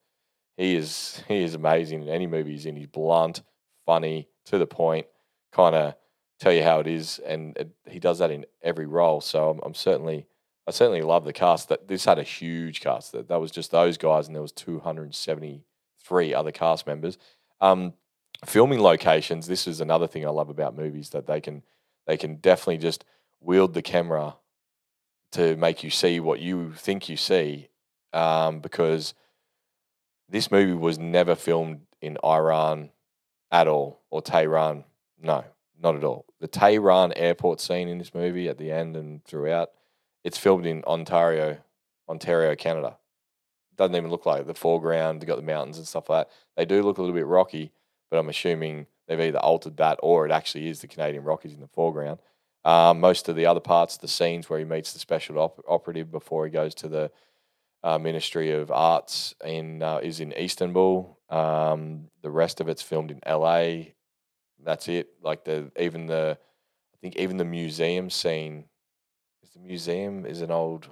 He 0.57 0.75
is 0.77 1.23
he 1.29 1.43
is 1.43 1.55
amazing 1.55 2.03
in 2.03 2.09
any 2.09 2.27
movie 2.27 2.51
he's 2.51 2.67
in. 2.67 2.77
He's 2.77 2.89
blunt, 2.89 3.43
funny, 3.87 4.29
to 4.47 4.59
the 4.59 4.67
point, 4.67 5.07
kind 5.53 5.75
of 5.75 5.95
tell 6.41 6.53
you 6.53 6.65
how 6.65 6.81
it 6.81 6.89
is, 6.89 7.21
and 7.25 7.57
it, 7.57 7.71
he 7.89 8.01
does 8.01 8.19
that 8.19 8.33
in 8.33 8.45
every 8.63 8.87
role. 8.87 9.21
So 9.21 9.51
I'm, 9.51 9.61
I'm, 9.63 9.75
certainly 9.75 10.27
I 10.67 10.73
certainly 10.73 11.03
love 11.03 11.25
the 11.25 11.33
cast. 11.33 11.69
That 11.69 11.87
this 11.87 12.05
had 12.05 12.19
a 12.19 12.25
huge 12.25 12.81
cast. 12.81 13.13
That 13.13 13.29
that 13.29 13.41
was 13.41 13.53
just 13.53 13.71
those 13.71 13.97
guys, 13.97 14.27
and 14.27 14.35
there 14.35 14.43
was 14.43 14.53
273 14.53 16.35
other 16.35 16.53
cast 16.53 16.85
members. 16.85 17.17
Um, 17.61 17.95
filming 18.45 18.81
locations. 18.81 19.47
This 19.47 19.69
is 19.69 19.81
another 19.81 20.09
thing 20.09 20.27
I 20.27 20.31
love 20.31 20.49
about 20.49 20.77
movies 20.77 21.11
that 21.11 21.27
they 21.27 21.41
can 21.41 21.63
they 22.09 22.17
can 22.17 22.37
definitely 22.37 22.79
just 22.79 23.05
wield 23.41 23.75
the 23.75 23.83
camera 23.83 24.37
to 25.33 25.57
make 25.57 25.83
you 25.83 25.91
see 25.91 26.21
what 26.21 26.41
you 26.41 26.73
think 26.75 27.09
you 27.09 27.17
see 27.17 27.69
um, 28.13 28.61
because 28.61 29.15
this 30.29 30.51
movie 30.51 30.73
was 30.75 30.99
never 30.99 31.35
filmed 31.35 31.81
in 32.01 32.17
Iran 32.25 32.91
at 33.51 33.69
all 33.69 34.01
or 34.11 34.23
Tehran. 34.23 34.85
No, 35.21 35.45
not 35.81 35.97
at 35.97 36.05
all. 36.05 36.27
The 36.41 36.49
Tehran 36.49 37.13
airport 37.15 37.61
scene 37.61 37.89
in 37.89 37.99
this 37.99 38.15
movie 38.15 38.49
at 38.49 38.59
the 38.59 38.71
end 38.71 38.97
and 38.97 39.25
throughout, 39.25 39.71
it's 40.25 40.39
filmed 40.39 40.67
in 40.67 40.85
Ontario, 40.85 41.59
Ontario, 42.09 42.55
Canada. 42.55 42.97
Doesn't 43.77 43.97
even 43.97 44.11
look 44.11 44.27
like 44.27 44.47
the 44.47 44.55
foreground. 44.55 45.21
They 45.21 45.27
got 45.27 45.37
the 45.37 45.43
mountains 45.43 45.79
and 45.79 45.87
stuff 45.87 46.11
like 46.11 46.27
that. 46.27 46.35
They 46.57 46.65
do 46.65 46.83
look 46.83 46.99
a 46.99 47.01
little 47.01 47.17
bit 47.17 47.27
rocky, 47.27 47.73
but 48.11 48.19
I'm 48.19 48.29
assuming 48.29 48.87
they've 49.09 49.21
either 49.21 49.39
altered 49.39 49.79
that 49.79 49.99
or 50.03 50.27
it 50.27 50.33
actually 50.33 50.69
is 50.69 50.81
the 50.81 50.87
Canadian 50.87 51.25
Rockies 51.25 51.55
in 51.55 51.61
the 51.61 51.69
foreground. 51.69 52.21
Um, 52.65 53.01
most 53.01 53.29
of 53.29 53.37
the 53.37 53.47
other 53.47 53.61
parts, 53.61 53.97
the 53.97 54.09
scenes 54.09 54.51
where 54.51 54.59
he 54.59 54.65
meets 54.65 54.93
the 54.93 54.99
special 54.99 55.39
op- 55.39 55.65
operative 55.67 56.11
before 56.11 56.45
he 56.45 56.51
goes 56.51 56.75
to 56.77 56.89
the 56.89 57.11
uh, 57.83 57.99
Ministry 57.99 58.51
of 58.53 58.71
Arts 58.71 59.35
in 59.45 59.83
uh, 59.83 59.99
is 60.03 60.21
in 60.21 60.33
Istanbul. 60.33 61.19
Um, 61.31 62.09
the 62.23 62.31
rest 62.31 62.61
of 62.61 62.69
it's 62.69 62.83
filmed 62.83 63.11
in 63.11 63.21
LA. 63.25 63.95
That's 64.63 64.89
it. 64.89 65.09
Like 65.23 65.45
the 65.45 65.71
even 65.79 66.07
the 66.07 66.39
I 66.39 66.97
think 67.01 67.17
even 67.17 67.39
the 67.39 67.45
museum 67.45 68.11
scene 68.11 68.65
is 69.43 69.51
the 69.53 69.61
museum 69.61 70.27
is 70.27 70.43
an 70.43 70.51
old 70.51 70.89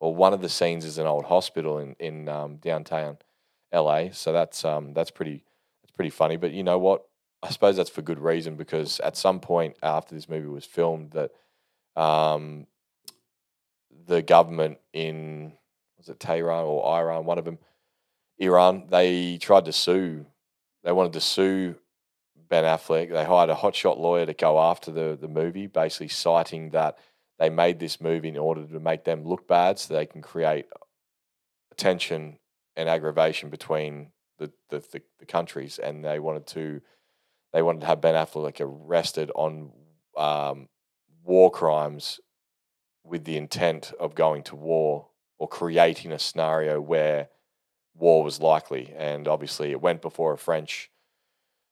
or 0.00 0.14
one 0.14 0.34
of 0.34 0.40
the 0.42 0.48
scenes 0.48 0.84
is 0.84 0.98
an 0.98 1.06
old 1.06 1.24
hospital 1.24 1.78
in 1.78 1.94
in 1.98 2.28
um, 2.28 2.56
downtown 2.56 3.18
LA. 3.72 4.10
So 4.12 4.32
that's 4.32 4.64
um 4.64 4.92
that's 4.92 5.10
pretty 5.10 5.44
that's 5.82 5.92
pretty 5.92 6.10
funny. 6.10 6.36
But 6.36 6.52
you 6.52 6.62
know 6.62 6.78
what? 6.78 7.04
I 7.44 7.50
suppose 7.50 7.76
that's 7.76 7.90
for 7.90 8.00
good 8.00 8.18
reason 8.18 8.56
because 8.56 9.00
at 9.00 9.18
some 9.18 9.38
point 9.38 9.76
after 9.82 10.14
this 10.14 10.30
movie 10.30 10.48
was 10.48 10.64
filmed, 10.64 11.12
that 11.12 11.30
um, 11.94 12.66
the 14.06 14.22
government 14.22 14.78
in 14.94 15.52
was 15.98 16.08
it 16.08 16.18
Tehran 16.18 16.64
or 16.64 16.84
Iran, 16.86 17.26
one 17.26 17.38
of 17.38 17.44
them, 17.44 17.58
Iran, 18.38 18.86
they 18.88 19.36
tried 19.36 19.66
to 19.66 19.72
sue. 19.72 20.24
They 20.82 20.92
wanted 20.92 21.12
to 21.12 21.20
sue 21.20 21.76
Ben 22.48 22.64
Affleck. 22.64 23.10
They 23.10 23.24
hired 23.24 23.50
a 23.50 23.54
hotshot 23.54 23.98
lawyer 23.98 24.26
to 24.26 24.34
go 24.34 24.58
after 24.58 24.90
the 24.90 25.18
the 25.20 25.28
movie, 25.28 25.66
basically 25.66 26.08
citing 26.08 26.70
that 26.70 26.98
they 27.38 27.50
made 27.50 27.78
this 27.78 28.00
movie 28.00 28.28
in 28.28 28.38
order 28.38 28.64
to 28.64 28.80
make 28.80 29.04
them 29.04 29.24
look 29.24 29.46
bad, 29.46 29.78
so 29.78 29.92
they 29.92 30.06
can 30.06 30.22
create 30.22 30.66
tension 31.76 32.38
and 32.76 32.88
aggravation 32.88 33.50
between 33.50 34.12
the, 34.38 34.50
the, 34.70 34.78
the, 34.92 35.02
the 35.18 35.26
countries, 35.26 35.78
and 35.78 36.04
they 36.04 36.18
wanted 36.18 36.46
to 36.46 36.80
they 37.54 37.62
wanted 37.62 37.82
to 37.82 37.86
have 37.86 38.00
Ben 38.00 38.16
Affleck 38.16 38.60
arrested 38.60 39.30
on 39.36 39.70
um, 40.16 40.68
war 41.22 41.52
crimes 41.52 42.18
with 43.04 43.24
the 43.24 43.36
intent 43.36 43.92
of 44.00 44.16
going 44.16 44.42
to 44.42 44.56
war 44.56 45.06
or 45.38 45.46
creating 45.46 46.10
a 46.10 46.18
scenario 46.18 46.80
where 46.80 47.28
war 47.94 48.24
was 48.24 48.40
likely. 48.40 48.92
And 48.96 49.28
obviously, 49.28 49.70
it 49.70 49.80
went 49.80 50.02
before 50.02 50.32
a 50.32 50.38
French 50.38 50.90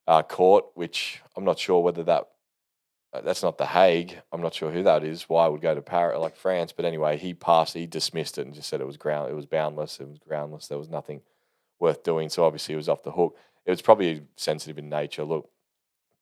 uh, 0.07 0.23
court, 0.23 0.67
which 0.75 1.21
I'm 1.37 1.45
not 1.45 1.59
sure 1.59 1.83
whether 1.83 2.05
that 2.05 2.29
uh, 3.12 3.21
that's 3.23 3.43
not 3.43 3.59
the 3.59 3.67
Hague. 3.67 4.23
I'm 4.31 4.41
not 4.41 4.55
sure 4.55 4.71
who 4.71 4.85
that 4.85 5.03
is. 5.03 5.25
Why 5.25 5.49
would 5.49 5.61
go 5.61 5.75
to 5.75 5.83
Paris, 5.83 6.19
like 6.21 6.37
France. 6.37 6.73
But 6.73 6.85
anyway, 6.85 7.19
he 7.19 7.35
passed. 7.35 7.75
He 7.75 7.87
dismissed 7.87 8.39
it 8.39 8.47
and 8.47 8.55
just 8.55 8.69
said 8.69 8.81
it 8.81 8.87
was 8.87 8.97
ground. 8.97 9.31
It 9.31 9.35
was 9.35 9.47
boundless. 9.47 9.99
It 9.99 10.09
was 10.09 10.19
groundless. 10.19 10.69
There 10.69 10.79
was 10.79 10.89
nothing 10.89 11.23
worth 11.81 12.05
doing. 12.05 12.29
So 12.29 12.45
obviously, 12.45 12.75
it 12.75 12.79
was 12.79 12.89
off 12.89 13.03
the 13.03 13.11
hook. 13.11 13.37
It 13.67 13.71
was 13.71 13.83
probably 13.83 14.23
sensitive 14.37 14.79
in 14.79 14.89
nature. 14.89 15.25
Look, 15.25 15.49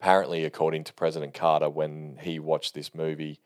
apparently, 0.00 0.44
according 0.44 0.84
to 0.84 0.94
President 0.94 1.34
Carter, 1.34 1.68
when 1.68 2.18
he 2.22 2.38
watched 2.38 2.74
this 2.74 2.94
movie, 2.94 3.40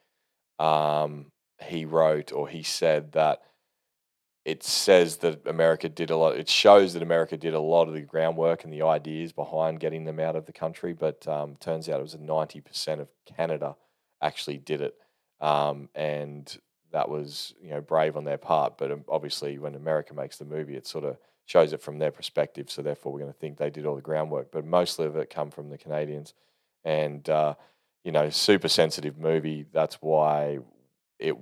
um, 0.58 1.26
he 1.60 1.84
wrote 1.84 2.32
or 2.32 2.48
he 2.48 2.62
said 2.62 3.12
that 3.12 3.42
it 4.44 4.62
says 4.62 5.16
that 5.18 5.46
America 5.46 5.88
did 5.88 6.10
a 6.10 6.16
lot. 6.16 6.36
It 6.36 6.48
shows 6.48 6.92
that 6.92 7.02
America 7.02 7.36
did 7.36 7.54
a 7.54 7.60
lot 7.60 7.88
of 7.88 7.94
the 7.94 8.02
groundwork 8.02 8.62
and 8.62 8.72
the 8.72 8.82
ideas 8.82 9.32
behind 9.32 9.80
getting 9.80 10.04
them 10.04 10.20
out 10.20 10.36
of 10.36 10.46
the 10.46 10.52
country. 10.52 10.92
But 10.92 11.26
um, 11.26 11.56
turns 11.56 11.88
out 11.88 11.98
it 11.98 12.02
was 12.02 12.16
ninety 12.18 12.60
percent 12.60 13.00
of 13.00 13.08
Canada 13.36 13.74
actually 14.20 14.58
did 14.58 14.80
it, 14.80 14.94
um, 15.40 15.88
and 15.94 16.56
that 16.92 17.08
was 17.08 17.54
you 17.60 17.70
know 17.70 17.80
brave 17.80 18.16
on 18.16 18.24
their 18.24 18.38
part. 18.38 18.76
But 18.78 18.92
um, 18.92 19.04
obviously, 19.08 19.58
when 19.58 19.74
America 19.74 20.14
makes 20.14 20.36
the 20.36 20.44
movie, 20.44 20.76
it 20.76 20.86
sort 20.86 21.04
of 21.04 21.16
shows 21.46 21.72
it 21.72 21.82
from 21.82 21.98
their 21.98 22.10
perspective. 22.10 22.70
So 22.70 22.82
therefore, 22.82 23.12
we're 23.12 23.20
going 23.20 23.32
to 23.32 23.38
think 23.38 23.58
they 23.58 23.70
did 23.70 23.86
all 23.86 23.96
the 23.96 24.02
groundwork. 24.02 24.50
But 24.50 24.64
mostly 24.64 25.06
of 25.06 25.16
it 25.16 25.30
come 25.30 25.50
from 25.50 25.70
the 25.70 25.78
Canadians, 25.78 26.34
and 26.84 27.28
uh, 27.28 27.54
you 28.02 28.12
know, 28.12 28.30
super 28.30 28.68
sensitive 28.68 29.18
movie. 29.18 29.66
That's 29.72 29.96
why 29.96 30.58
it. 31.18 31.36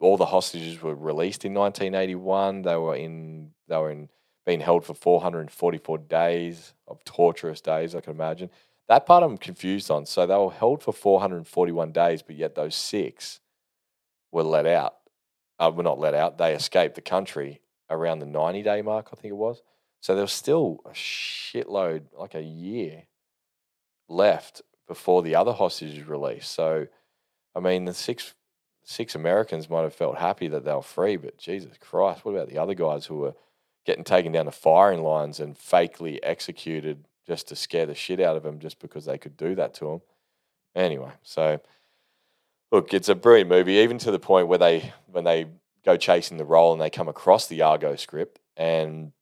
All 0.00 0.16
the 0.16 0.26
hostages 0.26 0.80
were 0.80 0.94
released 0.94 1.44
in 1.44 1.52
1981. 1.52 2.62
They 2.62 2.76
were 2.76 2.96
in. 2.96 3.50
They 3.68 3.76
were 3.76 3.90
in 3.90 4.08
being 4.46 4.60
held 4.60 4.84
for 4.84 4.94
444 4.94 5.98
days 5.98 6.72
of 6.88 7.04
torturous 7.04 7.60
days. 7.60 7.94
I 7.94 8.00
can 8.00 8.12
imagine 8.12 8.50
that 8.88 9.06
part. 9.06 9.22
I'm 9.22 9.36
confused 9.36 9.90
on. 9.90 10.06
So 10.06 10.26
they 10.26 10.36
were 10.36 10.50
held 10.50 10.82
for 10.82 10.92
441 10.92 11.92
days, 11.92 12.22
but 12.22 12.36
yet 12.36 12.54
those 12.54 12.74
six 12.74 13.40
were 14.32 14.42
let 14.42 14.66
out. 14.66 14.96
Uh, 15.58 15.70
were 15.74 15.82
not 15.82 15.98
let 15.98 16.14
out. 16.14 16.38
They 16.38 16.54
escaped 16.54 16.94
the 16.94 17.02
country 17.02 17.60
around 17.90 18.20
the 18.20 18.26
90 18.26 18.62
day 18.62 18.82
mark, 18.82 19.08
I 19.12 19.16
think 19.16 19.32
it 19.32 19.36
was. 19.36 19.62
So 20.00 20.14
there 20.14 20.24
was 20.24 20.32
still 20.32 20.80
a 20.86 20.90
shitload, 20.90 22.04
like 22.16 22.34
a 22.34 22.42
year 22.42 23.04
left 24.08 24.62
before 24.88 25.22
the 25.22 25.36
other 25.36 25.52
hostages 25.52 26.06
released. 26.06 26.52
So, 26.52 26.86
I 27.54 27.60
mean, 27.60 27.84
the 27.84 27.94
six 27.94 28.34
six 28.82 29.14
Americans 29.14 29.70
might 29.70 29.82
have 29.82 29.94
felt 29.94 30.18
happy 30.18 30.48
that 30.48 30.64
they 30.64 30.72
were 30.72 30.82
free, 30.82 31.16
but 31.16 31.38
Jesus 31.38 31.76
Christ, 31.78 32.24
what 32.24 32.32
about 32.32 32.48
the 32.48 32.58
other 32.58 32.74
guys 32.74 33.06
who 33.06 33.18
were 33.18 33.34
getting 33.84 34.04
taken 34.04 34.32
down 34.32 34.46
to 34.46 34.50
firing 34.50 35.02
lines 35.02 35.38
and 35.38 35.56
fakely 35.56 36.18
executed 36.22 37.04
just 37.26 37.46
to 37.48 37.56
scare 37.56 37.86
the 37.86 37.94
shit 37.94 38.20
out 38.20 38.36
of 38.36 38.42
them 38.42 38.58
just 38.58 38.80
because 38.80 39.04
they 39.04 39.18
could 39.18 39.36
do 39.36 39.54
that 39.54 39.74
to 39.74 39.84
them? 39.84 40.00
Anyway, 40.74 41.12
so 41.22 41.60
look, 42.72 42.94
it's 42.94 43.08
a 43.08 43.14
brilliant 43.14 43.50
movie, 43.50 43.74
even 43.74 43.98
to 43.98 44.10
the 44.10 44.18
point 44.18 44.48
where 44.48 44.58
they 44.58 44.92
when 45.06 45.24
they 45.24 45.46
go 45.84 45.96
chasing 45.96 46.36
the 46.36 46.44
role 46.44 46.72
and 46.72 46.80
they 46.80 46.90
come 46.90 47.08
across 47.08 47.46
the 47.46 47.62
Argo 47.62 47.96
script, 47.96 48.40
and 48.56 49.12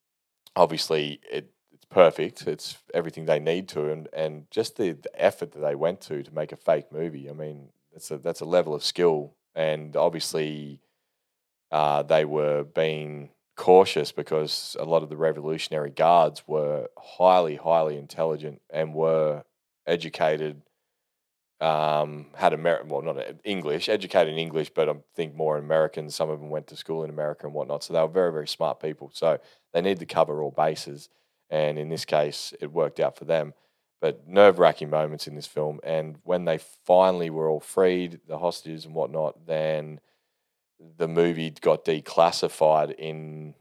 obviously 0.57 1.21
it, 1.31 1.51
it's 1.73 1.87
perfect. 1.87 2.47
It's 2.47 2.79
everything 2.95 3.27
they 3.27 3.41
need 3.41 3.69
to, 3.69 3.91
and 3.91 4.09
and 4.13 4.51
just 4.51 4.77
the, 4.77 4.93
the 4.93 5.11
effort 5.21 5.53
that 5.53 5.61
they 5.61 5.75
went 5.75 6.01
to 6.03 6.23
to 6.23 6.35
make 6.35 6.53
a 6.53 6.57
fake 6.57 6.93
movie. 6.93 7.29
I 7.29 7.33
mean, 7.33 7.69
that's 7.93 8.11
a 8.11 8.19
that's 8.19 8.41
a 8.41 8.47
level 8.47 8.75
of 8.75 8.85
skill, 8.85 9.35
and 9.55 9.97
obviously 9.97 10.81
uh, 11.71 12.03
they 12.03 12.25
were 12.25 12.65
being 12.65 13.31
cautious 13.57 14.13
because 14.13 14.77
a 14.79 14.85
lot 14.85 15.03
of 15.03 15.11
the 15.11 15.17
Revolutionary 15.17 15.91
Guards 15.91 16.45
were 16.47 16.89
highly, 16.97 17.57
highly 17.57 17.99
intelligent 17.99 18.63
and 18.71 18.95
were 18.95 19.45
educated 19.87 20.63
um, 21.61 22.27
had 22.35 22.53
American, 22.53 22.89
well, 22.89 23.03
not 23.03 23.19
English, 23.45 23.89
educated 23.89 24.33
in 24.33 24.39
English, 24.39 24.71
but 24.71 24.89
I 24.89 24.95
think 25.15 25.35
more 25.35 25.59
Americans. 25.59 26.15
Some 26.15 26.31
of 26.31 26.41
them 26.41 26.51
went 26.51 26.69
to 26.69 26.77
school 26.77 27.03
in 27.05 27.11
America 27.11 27.47
and 27.47 27.55
whatnot. 27.55 27.83
So 27.83 27.93
they 27.93 28.01
were 28.01 28.09
very, 28.09 28.33
very 28.33 28.49
smart 28.49 28.81
people. 28.81 29.11
So 29.13 29.39
they 29.73 29.81
need 29.81 29.99
to 29.99 30.07
cover 30.07 30.43
all 30.43 30.53
bases. 30.53 31.09
And 31.51 31.79
in 31.79 31.89
this 31.89 32.05
case, 32.05 32.55
it 32.61 32.73
worked 32.73 33.01
out 33.01 33.17
for 33.17 33.25
them. 33.25 33.55
But 34.01 34.29
nerve 34.29 34.61
wracking 34.61 34.91
moments 34.91 35.27
in 35.27 35.35
this 35.35 35.47
film. 35.47 35.81
And 35.83 36.19
when 36.23 36.45
they 36.45 36.59
finally 36.59 37.31
were 37.31 37.49
all 37.49 37.61
freed, 37.61 38.21
the 38.29 38.39
hostages 38.39 38.85
and 38.85 38.95
whatnot, 38.95 39.47
then 39.47 40.01
the 40.97 41.09
movie 41.09 41.51
got 41.51 41.85
declassified 41.85 42.95
in 42.95 43.55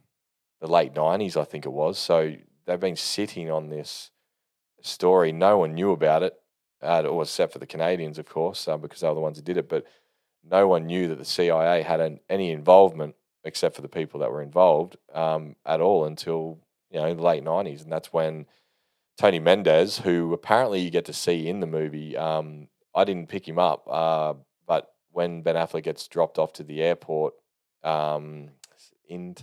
the 0.62 0.68
late 0.68 0.96
nineties, 0.96 1.36
I 1.36 1.44
think 1.44 1.66
it 1.66 1.72
was. 1.72 1.98
So 1.98 2.36
they've 2.66 2.80
been 2.80 2.96
sitting 2.96 3.50
on 3.50 3.70
this 3.70 4.12
story. 4.82 5.32
No 5.32 5.58
one 5.58 5.74
knew 5.74 5.92
about 5.92 6.22
it, 6.22 6.36
uh, 6.82 7.02
or 7.02 7.24
except 7.24 7.54
for 7.54 7.60
the 7.60 7.66
Canadians, 7.66 8.18
of 8.20 8.28
course, 8.28 8.68
uh, 8.68 8.78
because 8.78 9.02
they 9.02 9.08
were 9.08 9.14
the 9.14 9.20
ones 9.20 9.38
who 9.38 9.44
did 9.44 9.58
it. 9.58 9.70
But 9.70 9.86
no 10.44 10.68
one 10.68 10.86
knew 10.86 11.08
that 11.08 11.18
the 11.18 11.26
CIA 11.26 11.82
had 11.82 12.00
an, 12.00 12.20
any 12.30 12.52
involvement, 12.52 13.16
except 13.44 13.76
for 13.76 13.82
the 13.82 13.90
people 13.90 14.20
that 14.20 14.32
were 14.32 14.42
involved, 14.42 14.98
um, 15.14 15.56
at 15.66 15.82
all 15.82 16.06
until 16.06 16.60
you 16.92 17.00
know 17.00 17.14
the 17.14 17.22
late 17.22 17.44
nineties, 17.44 17.82
and 17.82 17.92
that's 17.92 18.14
when 18.14 18.46
Tony 19.18 19.40
Mendez, 19.40 20.00
who 20.00 20.34
apparently 20.34 20.80
you 20.82 20.90
get 20.90 21.06
to 21.06 21.14
see 21.14 21.48
in 21.48 21.60
the 21.60 21.68
movie. 21.68 22.16
Um, 22.16 22.68
I 22.94 23.04
didn't 23.04 23.30
pick 23.30 23.48
him 23.48 23.60
up, 23.60 23.88
uh, 23.90 24.36
but 24.66 24.94
when 25.12 25.42
Ben 25.42 25.56
Affleck 25.56 25.84
gets 25.84 26.08
dropped 26.08 26.38
off 26.38 26.54
to 26.54 26.64
the 26.64 26.82
airport 26.82 27.34
um, 27.84 28.50
in 29.08 29.36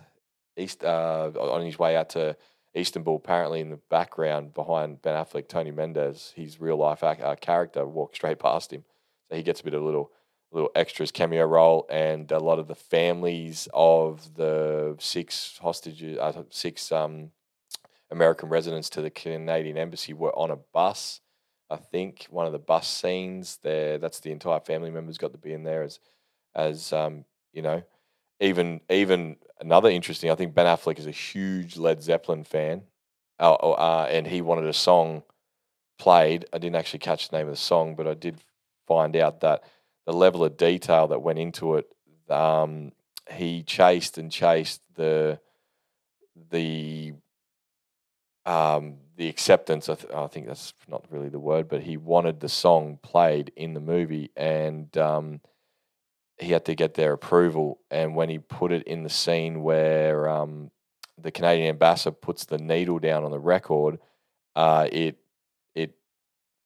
East 0.56 0.84
uh, 0.84 1.30
on 1.38 1.64
his 1.64 1.78
way 1.78 1.96
out 1.96 2.10
to 2.10 2.36
Istanbul, 2.76 3.16
apparently 3.16 3.60
in 3.60 3.70
the 3.70 3.80
background 3.88 4.54
behind 4.54 5.02
Ben 5.02 5.14
Affleck, 5.14 5.48
Tony 5.48 5.70
Mendez, 5.70 6.32
his 6.34 6.60
real 6.60 6.76
life 6.76 7.04
uh, 7.04 7.36
character, 7.40 7.86
walks 7.86 8.18
straight 8.18 8.38
past 8.38 8.72
him. 8.72 8.84
So 9.28 9.36
he 9.36 9.42
gets 9.42 9.60
a 9.60 9.64
bit 9.64 9.74
of 9.74 9.82
a 9.82 9.84
little 9.84 10.10
little 10.50 10.70
extras 10.76 11.10
cameo 11.10 11.44
role, 11.44 11.84
and 11.90 12.30
a 12.30 12.38
lot 12.38 12.60
of 12.60 12.68
the 12.68 12.74
families 12.76 13.68
of 13.74 14.36
the 14.36 14.94
six 15.00 15.58
hostages, 15.60 16.16
uh, 16.16 16.44
six 16.50 16.92
um, 16.92 17.32
American 18.10 18.48
residents 18.48 18.88
to 18.90 19.02
the 19.02 19.10
Canadian 19.10 19.76
embassy 19.76 20.12
were 20.12 20.36
on 20.38 20.52
a 20.52 20.56
bus. 20.56 21.20
I 21.70 21.76
think 21.76 22.26
one 22.30 22.46
of 22.46 22.52
the 22.52 22.58
bus 22.60 22.86
scenes 22.86 23.58
there, 23.62 23.98
that's 23.98 24.20
the 24.20 24.30
entire 24.30 24.60
family 24.60 24.90
members 24.90 25.18
got 25.18 25.32
to 25.32 25.38
be 25.38 25.52
in 25.52 25.64
there 25.64 25.82
as, 25.82 25.98
as 26.54 26.92
um, 26.92 27.24
you 27.52 27.62
know, 27.62 27.82
even 28.38 28.80
even 28.88 29.36
another 29.64 29.88
interesting. 29.88 30.30
I 30.30 30.34
think 30.34 30.54
Ben 30.54 30.66
Affleck 30.66 30.98
is 30.98 31.06
a 31.06 31.12
huge 31.12 31.76
Led 31.76 32.02
Zeppelin 32.02 32.44
fan, 32.44 32.82
uh, 33.40 33.54
uh, 33.54 34.08
and 34.10 34.26
he 34.26 34.42
wanted 34.42 34.66
a 34.66 34.72
song 34.72 35.22
played. 35.98 36.46
I 36.52 36.58
didn't 36.58 36.76
actually 36.76 37.00
catch 37.00 37.28
the 37.28 37.38
name 37.38 37.48
of 37.48 37.54
the 37.54 37.60
song, 37.60 37.96
but 37.96 38.06
I 38.06 38.14
did 38.14 38.38
find 38.86 39.16
out 39.16 39.40
that 39.40 39.64
the 40.06 40.12
level 40.12 40.44
of 40.44 40.56
detail 40.56 41.08
that 41.08 41.22
went 41.22 41.38
into 41.38 41.76
it. 41.76 41.88
Um, 42.30 42.92
he 43.30 43.62
chased 43.62 44.18
and 44.18 44.30
chased 44.30 44.82
the 44.94 45.40
the 46.50 47.14
um, 48.44 48.96
the 49.16 49.28
acceptance. 49.28 49.88
I, 49.88 49.94
th- 49.94 50.12
I, 50.12 50.26
think 50.26 50.46
that's 50.46 50.74
not 50.88 51.04
really 51.10 51.30
the 51.30 51.38
word, 51.38 51.68
but 51.68 51.82
he 51.82 51.96
wanted 51.96 52.40
the 52.40 52.48
song 52.48 52.98
played 53.02 53.52
in 53.56 53.72
the 53.72 53.80
movie, 53.80 54.30
and 54.36 54.94
um, 54.98 55.40
he 56.38 56.52
had 56.52 56.64
to 56.64 56.74
get 56.74 56.94
their 56.94 57.12
approval. 57.12 57.78
And 57.90 58.16
when 58.16 58.28
he 58.28 58.38
put 58.38 58.72
it 58.72 58.84
in 58.84 59.02
the 59.02 59.10
scene 59.10 59.62
where 59.62 60.28
um, 60.28 60.70
the 61.20 61.30
Canadian 61.30 61.68
ambassador 61.68 62.14
puts 62.14 62.44
the 62.44 62.58
needle 62.58 62.98
down 62.98 63.24
on 63.24 63.30
the 63.30 63.38
record, 63.38 63.98
uh, 64.56 64.88
it 64.90 65.16
it 65.74 65.94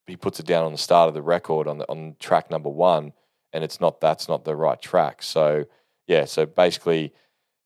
he 0.07 0.17
puts 0.17 0.41
it 0.41 0.47
down 0.47 0.65
on 0.65 0.73
the 0.73 0.79
start 0.79 1.09
of 1.09 1.15
the 1.15 1.23
record 1.23 1.69
on 1.69 1.79
the, 1.79 1.89
on 1.89 2.17
track 2.19 2.51
number 2.51 2.71
one, 2.71 3.13
and 3.53 3.63
it's 3.65 3.81
not 3.81 4.01
that's 4.01 4.29
not 4.29 4.45
the 4.45 4.57
right 4.57 4.81
track. 4.81 5.23
So 5.23 5.67
yeah, 6.07 6.25
so 6.25 6.47
basically. 6.47 7.13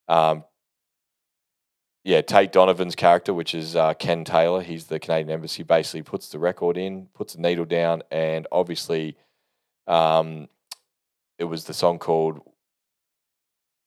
Um, 0.08 0.44
yeah, 2.04 2.20
Tate 2.20 2.50
Donovan's 2.50 2.96
character, 2.96 3.32
which 3.32 3.54
is 3.54 3.76
uh, 3.76 3.94
Ken 3.94 4.24
Taylor, 4.24 4.60
he's 4.60 4.86
the 4.86 4.98
Canadian 4.98 5.30
embassy, 5.30 5.62
basically 5.62 6.02
puts 6.02 6.28
the 6.28 6.38
record 6.40 6.76
in, 6.76 7.06
puts 7.14 7.34
the 7.34 7.40
needle 7.40 7.64
down, 7.64 8.02
and 8.10 8.48
obviously, 8.50 9.16
um, 9.86 10.48
it 11.38 11.44
was 11.44 11.64
the 11.64 11.74
song 11.74 11.98
called 11.98 12.40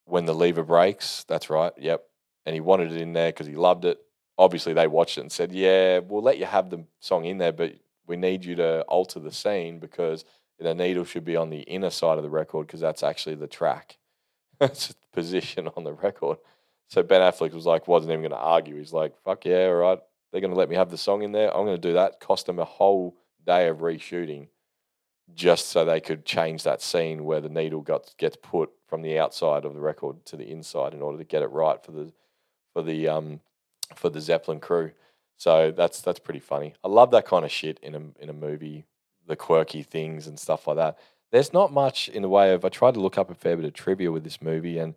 "When 0.05 0.25
the 0.25 0.35
Levee 0.35 0.61
Breaks." 0.61 1.23
That's 1.27 1.49
right. 1.49 1.73
Yep, 1.77 2.03
and 2.45 2.53
he 2.53 2.61
wanted 2.61 2.91
it 2.91 3.01
in 3.01 3.13
there 3.13 3.29
because 3.29 3.47
he 3.47 3.55
loved 3.55 3.85
it. 3.85 3.99
Obviously, 4.37 4.73
they 4.73 4.87
watched 4.87 5.17
it 5.17 5.21
and 5.21 5.31
said, 5.31 5.51
"Yeah, 5.51 5.99
we'll 5.99 6.21
let 6.21 6.37
you 6.37 6.45
have 6.45 6.69
the 6.69 6.85
song 6.99 7.25
in 7.25 7.37
there, 7.37 7.53
but 7.53 7.73
we 8.07 8.17
need 8.17 8.45
you 8.45 8.55
to 8.55 8.81
alter 8.83 9.19
the 9.19 9.31
scene 9.31 9.79
because 9.79 10.25
the 10.59 10.75
needle 10.75 11.05
should 11.05 11.25
be 11.25 11.35
on 11.35 11.49
the 11.49 11.61
inner 11.61 11.89
side 11.89 12.17
of 12.17 12.23
the 12.23 12.29
record 12.29 12.67
because 12.67 12.79
that's 12.79 13.03
actually 13.03 13.35
the 13.35 13.47
track, 13.47 13.97
it's 14.61 14.87
the 14.87 14.95
position 15.13 15.69
on 15.75 15.83
the 15.83 15.93
record." 15.93 16.37
So 16.87 17.03
Ben 17.03 17.21
Affleck 17.21 17.53
was 17.53 17.65
like, 17.65 17.87
wasn't 17.87 18.11
even 18.11 18.21
going 18.21 18.31
to 18.31 18.37
argue. 18.37 18.77
He's 18.77 18.93
like, 18.93 19.17
fuck 19.23 19.45
yeah, 19.45 19.65
all 19.65 19.75
right. 19.75 19.99
They're 20.31 20.41
going 20.41 20.53
to 20.53 20.57
let 20.57 20.69
me 20.69 20.75
have 20.75 20.89
the 20.89 20.97
song 20.97 21.23
in 21.23 21.31
there. 21.31 21.55
I'm 21.55 21.65
going 21.65 21.79
to 21.79 21.87
do 21.87 21.93
that. 21.93 22.19
Cost 22.19 22.45
them 22.45 22.59
a 22.59 22.65
whole 22.65 23.17
day 23.45 23.67
of 23.67 23.77
reshooting 23.77 24.47
just 25.33 25.69
so 25.69 25.83
they 25.83 25.99
could 25.99 26.25
change 26.25 26.63
that 26.63 26.81
scene 26.81 27.25
where 27.25 27.41
the 27.41 27.49
needle 27.49 27.81
got 27.81 28.13
gets 28.17 28.37
put 28.41 28.69
from 28.87 29.01
the 29.01 29.19
outside 29.19 29.65
of 29.65 29.73
the 29.73 29.79
record 29.79 30.25
to 30.25 30.37
the 30.37 30.49
inside 30.49 30.93
in 30.93 31.01
order 31.01 31.17
to 31.17 31.23
get 31.23 31.43
it 31.43 31.47
right 31.47 31.83
for 31.83 31.91
the 31.91 32.11
for 32.73 32.83
the 32.83 33.07
um 33.07 33.39
for 33.95 34.09
the 34.09 34.21
Zeppelin 34.21 34.59
crew. 34.59 34.91
So 35.37 35.71
that's 35.71 36.01
that's 36.01 36.19
pretty 36.19 36.39
funny. 36.39 36.73
I 36.83 36.87
love 36.87 37.11
that 37.11 37.25
kind 37.25 37.43
of 37.43 37.51
shit 37.51 37.79
in 37.81 37.95
a 37.95 38.01
in 38.21 38.29
a 38.29 38.33
movie, 38.33 38.85
the 39.27 39.35
quirky 39.35 39.83
things 39.83 40.27
and 40.27 40.39
stuff 40.39 40.67
like 40.67 40.77
that. 40.77 40.97
There's 41.31 41.53
not 41.53 41.73
much 41.73 42.07
in 42.07 42.21
the 42.21 42.29
way 42.29 42.53
of 42.53 42.63
I 42.63 42.69
tried 42.69 42.93
to 42.93 43.01
look 43.01 43.17
up 43.17 43.29
a 43.29 43.35
fair 43.35 43.57
bit 43.57 43.65
of 43.65 43.73
trivia 43.73 44.11
with 44.11 44.23
this 44.23 44.41
movie 44.41 44.77
and 44.77 44.95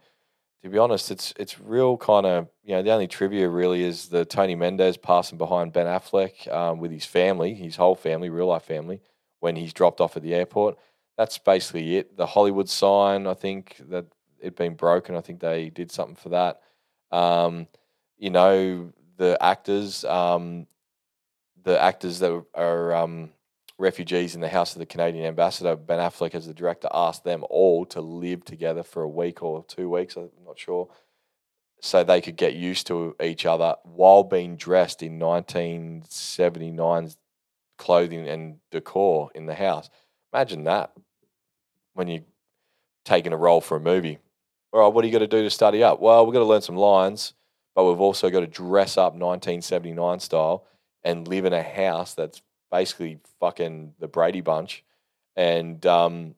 to 0.63 0.69
be 0.69 0.79
honest, 0.79 1.11
it's 1.11 1.33
it's 1.37 1.61
real 1.61 1.97
kind 1.97 2.27
of 2.27 2.49
you 2.65 2.75
know 2.75 2.83
the 2.83 2.91
only 2.91 3.07
trivia 3.07 3.49
really 3.49 3.83
is 3.85 4.09
the 4.09 4.25
Tony 4.25 4.55
Mendez 4.55 4.97
passing 4.97 5.39
behind 5.39 5.73
Ben 5.73 5.87
Affleck 5.87 6.53
um, 6.53 6.79
with 6.79 6.91
his 6.91 7.05
family, 7.05 7.55
his 7.55 7.77
whole 7.77 7.95
family, 7.95 8.29
real 8.29 8.47
life 8.47 8.65
family, 8.65 9.01
when 9.41 9.57
he's 9.57 9.73
dropped 9.73 10.01
off 10.01 10.17
at 10.17 10.23
the 10.23 10.35
airport. 10.35 10.77
That's 11.17 11.39
basically 11.39 11.97
it. 11.97 12.17
The 12.17 12.27
Hollywood 12.27 12.69
sign, 12.69 13.27
I 13.27 13.35
think 13.35 13.77
that 13.91 14.07
it'd 14.41 14.57
been 14.57 14.75
broken. 14.75 15.17
I 15.17 15.21
think 15.21 15.41
they 15.41 15.71
did 15.71 15.91
something 15.91 16.17
for 16.17 16.29
that. 16.31 16.61
Um, 17.11 17.67
you 18.19 18.31
know 18.31 18.93
the 19.17 19.37
actors, 19.41 20.05
um, 20.05 20.67
the 21.63 21.81
actors 21.81 22.21
that 22.21 22.45
are 22.55 22.95
um, 22.95 23.31
refugees 23.79 24.35
in 24.35 24.41
the 24.41 24.49
house 24.49 24.75
of 24.75 24.81
the 24.81 24.87
Canadian 24.87 25.25
ambassador, 25.27 25.77
Ben 25.77 25.99
Affleck, 25.99 26.35
as 26.35 26.47
the 26.47 26.55
director, 26.55 26.89
asked 26.93 27.25
them 27.25 27.45
all 27.49 27.85
to 27.87 28.01
live 28.01 28.45
together 28.45 28.83
for 28.83 29.03
a 29.03 29.09
week 29.09 29.43
or 29.43 29.65
two 29.65 29.91
weeks, 29.91 30.17
I'm 30.17 30.31
not 30.45 30.59
sure, 30.59 30.89
so 31.81 32.03
they 32.03 32.21
could 32.21 32.37
get 32.37 32.55
used 32.55 32.87
to 32.89 33.15
each 33.23 33.47
other 33.47 33.77
while 33.85 34.25
being 34.25 34.57
dressed 34.57 35.03
in 35.03 35.19
1979's 35.19 37.17
clothing 37.79 38.29
and 38.29 38.59
decor 38.71 39.31
in 39.35 39.47
the 39.47 39.55
house. 39.55 39.89
Imagine 40.33 40.65
that 40.65 40.93
when 41.95 42.09
you're 42.09 42.25
taking 43.05 43.33
a 43.33 43.37
role 43.37 43.61
for 43.61 43.77
a 43.77 43.81
movie. 43.81 44.19
All 44.73 44.81
right, 44.81 44.93
what 44.93 45.03
do 45.03 45.09
you 45.09 45.13
got 45.13 45.21
to 45.21 45.27
do 45.27 45.43
to 45.43 45.51
study 45.51 45.83
up? 45.83 46.01
Well, 46.01 46.27
we've 46.27 46.35
got 46.35 46.41
to 46.41 46.45
learn 46.45 46.61
some 46.61 46.77
lines, 46.77 47.33
but 47.75 47.85
we've 47.85 48.01
also 48.01 48.29
got 48.29 48.41
to 48.41 48.47
dress 48.47 48.99
up 48.99 49.15
1979 49.15 50.21
style 50.21 50.67
and 51.03 51.27
live 51.27 51.47
in 51.47 51.55
a 51.55 51.63
house 51.63 52.15
that's 52.15 52.43
basically 52.71 53.19
fucking 53.41 53.95
the 53.99 54.09
Brady 54.09 54.43
Bunch, 54.43 54.85
and 55.37 55.85
um, 55.87 56.35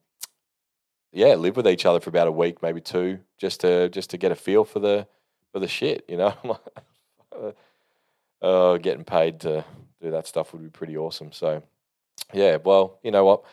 yeah, 1.11 1.35
live 1.35 1.57
with 1.57 1.67
each 1.67 1.85
other 1.85 1.99
for 1.99 2.09
about 2.09 2.27
a 2.27 2.31
week, 2.31 2.61
maybe 2.61 2.79
two, 2.79 3.19
just 3.37 3.59
to 3.61 3.89
just 3.89 4.11
to 4.11 4.17
get 4.17 4.31
a 4.31 4.35
feel 4.35 4.63
for 4.63 4.79
the 4.79 5.07
for 5.51 5.59
the 5.59 5.67
shit, 5.67 6.05
you 6.07 6.15
know. 6.15 6.33
uh, 8.41 8.77
getting 8.77 9.03
paid 9.03 9.39
to 9.41 9.65
do 10.01 10.11
that 10.11 10.27
stuff 10.27 10.53
would 10.53 10.63
be 10.63 10.69
pretty 10.69 10.97
awesome. 10.97 11.31
So, 11.31 11.63
yeah, 12.33 12.57
well, 12.57 12.99
you 13.03 13.11
know 13.11 13.25
what, 13.25 13.43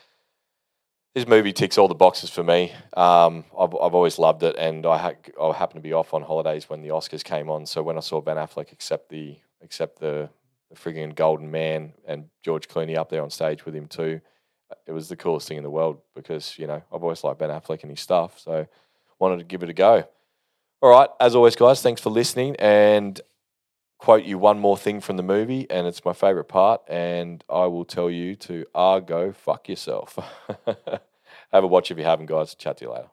this 1.15 1.27
movie 1.27 1.53
ticks 1.53 1.79
all 1.79 1.89
the 1.89 1.95
boxes 1.95 2.31
for 2.31 2.45
me. 2.45 2.73
Um, 2.97 3.45
I've 3.59 3.75
I've 3.75 3.95
always 3.95 4.19
loved 4.19 4.43
it, 4.43 4.57
and 4.57 4.87
I 4.87 4.99
ha- 4.99 5.43
I 5.43 5.53
happened 5.53 5.83
to 5.83 5.89
be 5.89 5.93
off 5.93 6.15
on 6.15 6.23
holidays 6.23 6.69
when 6.69 6.83
the 6.83 6.91
Oscars 6.91 7.25
came 7.25 7.51
on. 7.51 7.67
So 7.67 7.83
when 7.83 7.97
I 7.97 8.01
saw 8.01 8.21
Ben 8.21 8.37
Affleck 8.37 8.73
accept 8.73 9.09
the 9.09 9.37
accept 9.63 9.99
the 9.99 10.29
the 10.71 10.77
frigging 10.77 11.15
Golden 11.15 11.51
Man 11.51 11.93
and 12.07 12.27
George 12.45 12.69
Clooney 12.69 12.97
up 12.97 13.09
there 13.09 13.23
on 13.23 13.31
stage 13.31 13.65
with 13.65 13.75
him 13.75 13.87
too. 13.87 14.21
It 14.87 14.93
was 14.93 15.09
the 15.09 15.17
coolest 15.17 15.49
thing 15.49 15.57
in 15.57 15.63
the 15.63 15.71
world 15.71 15.99
because 16.15 16.59
you 16.59 16.67
know 16.67 16.83
I've 16.93 17.03
always 17.03 17.25
liked 17.25 17.39
Ben 17.39 17.51
Affleck 17.51 17.83
and 17.83 17.91
his 17.91 18.01
stuff, 18.01 18.39
so 18.39 18.67
wanted 19.19 19.39
to 19.39 19.45
give 19.45 19.63
it 19.63 19.71
a 19.71 19.75
go. 19.75 20.07
All 20.81 20.91
right, 20.91 21.09
as 21.19 21.35
always, 21.35 21.57
guys, 21.57 21.83
thanks 21.83 22.01
for 22.01 22.11
listening 22.11 22.55
and 22.57 23.21
quote 23.99 24.25
you 24.25 24.39
one 24.39 24.59
more 24.59 24.79
thing 24.79 25.01
from 25.01 25.17
the 25.17 25.23
movie, 25.23 25.67
and 25.71 25.87
it's 25.87 26.05
my 26.05 26.13
favorite 26.13 26.45
part, 26.49 26.83
and 26.89 27.45
I 27.51 27.67
will 27.67 27.85
tell 27.85 28.11
you 28.11 28.35
to 28.37 28.65
ah 28.75 29.01
go 29.01 29.33
fuck 29.33 29.69
yourself. 29.69 30.19
Have 31.53 31.65
a 31.65 31.67
watch 31.67 31.91
if 31.91 31.99
you 31.99 32.05
haven't, 32.05 32.27
guys. 32.27 32.55
Chat 32.55 32.79
to 32.79 32.85
you 32.85 32.93
later. 32.93 33.09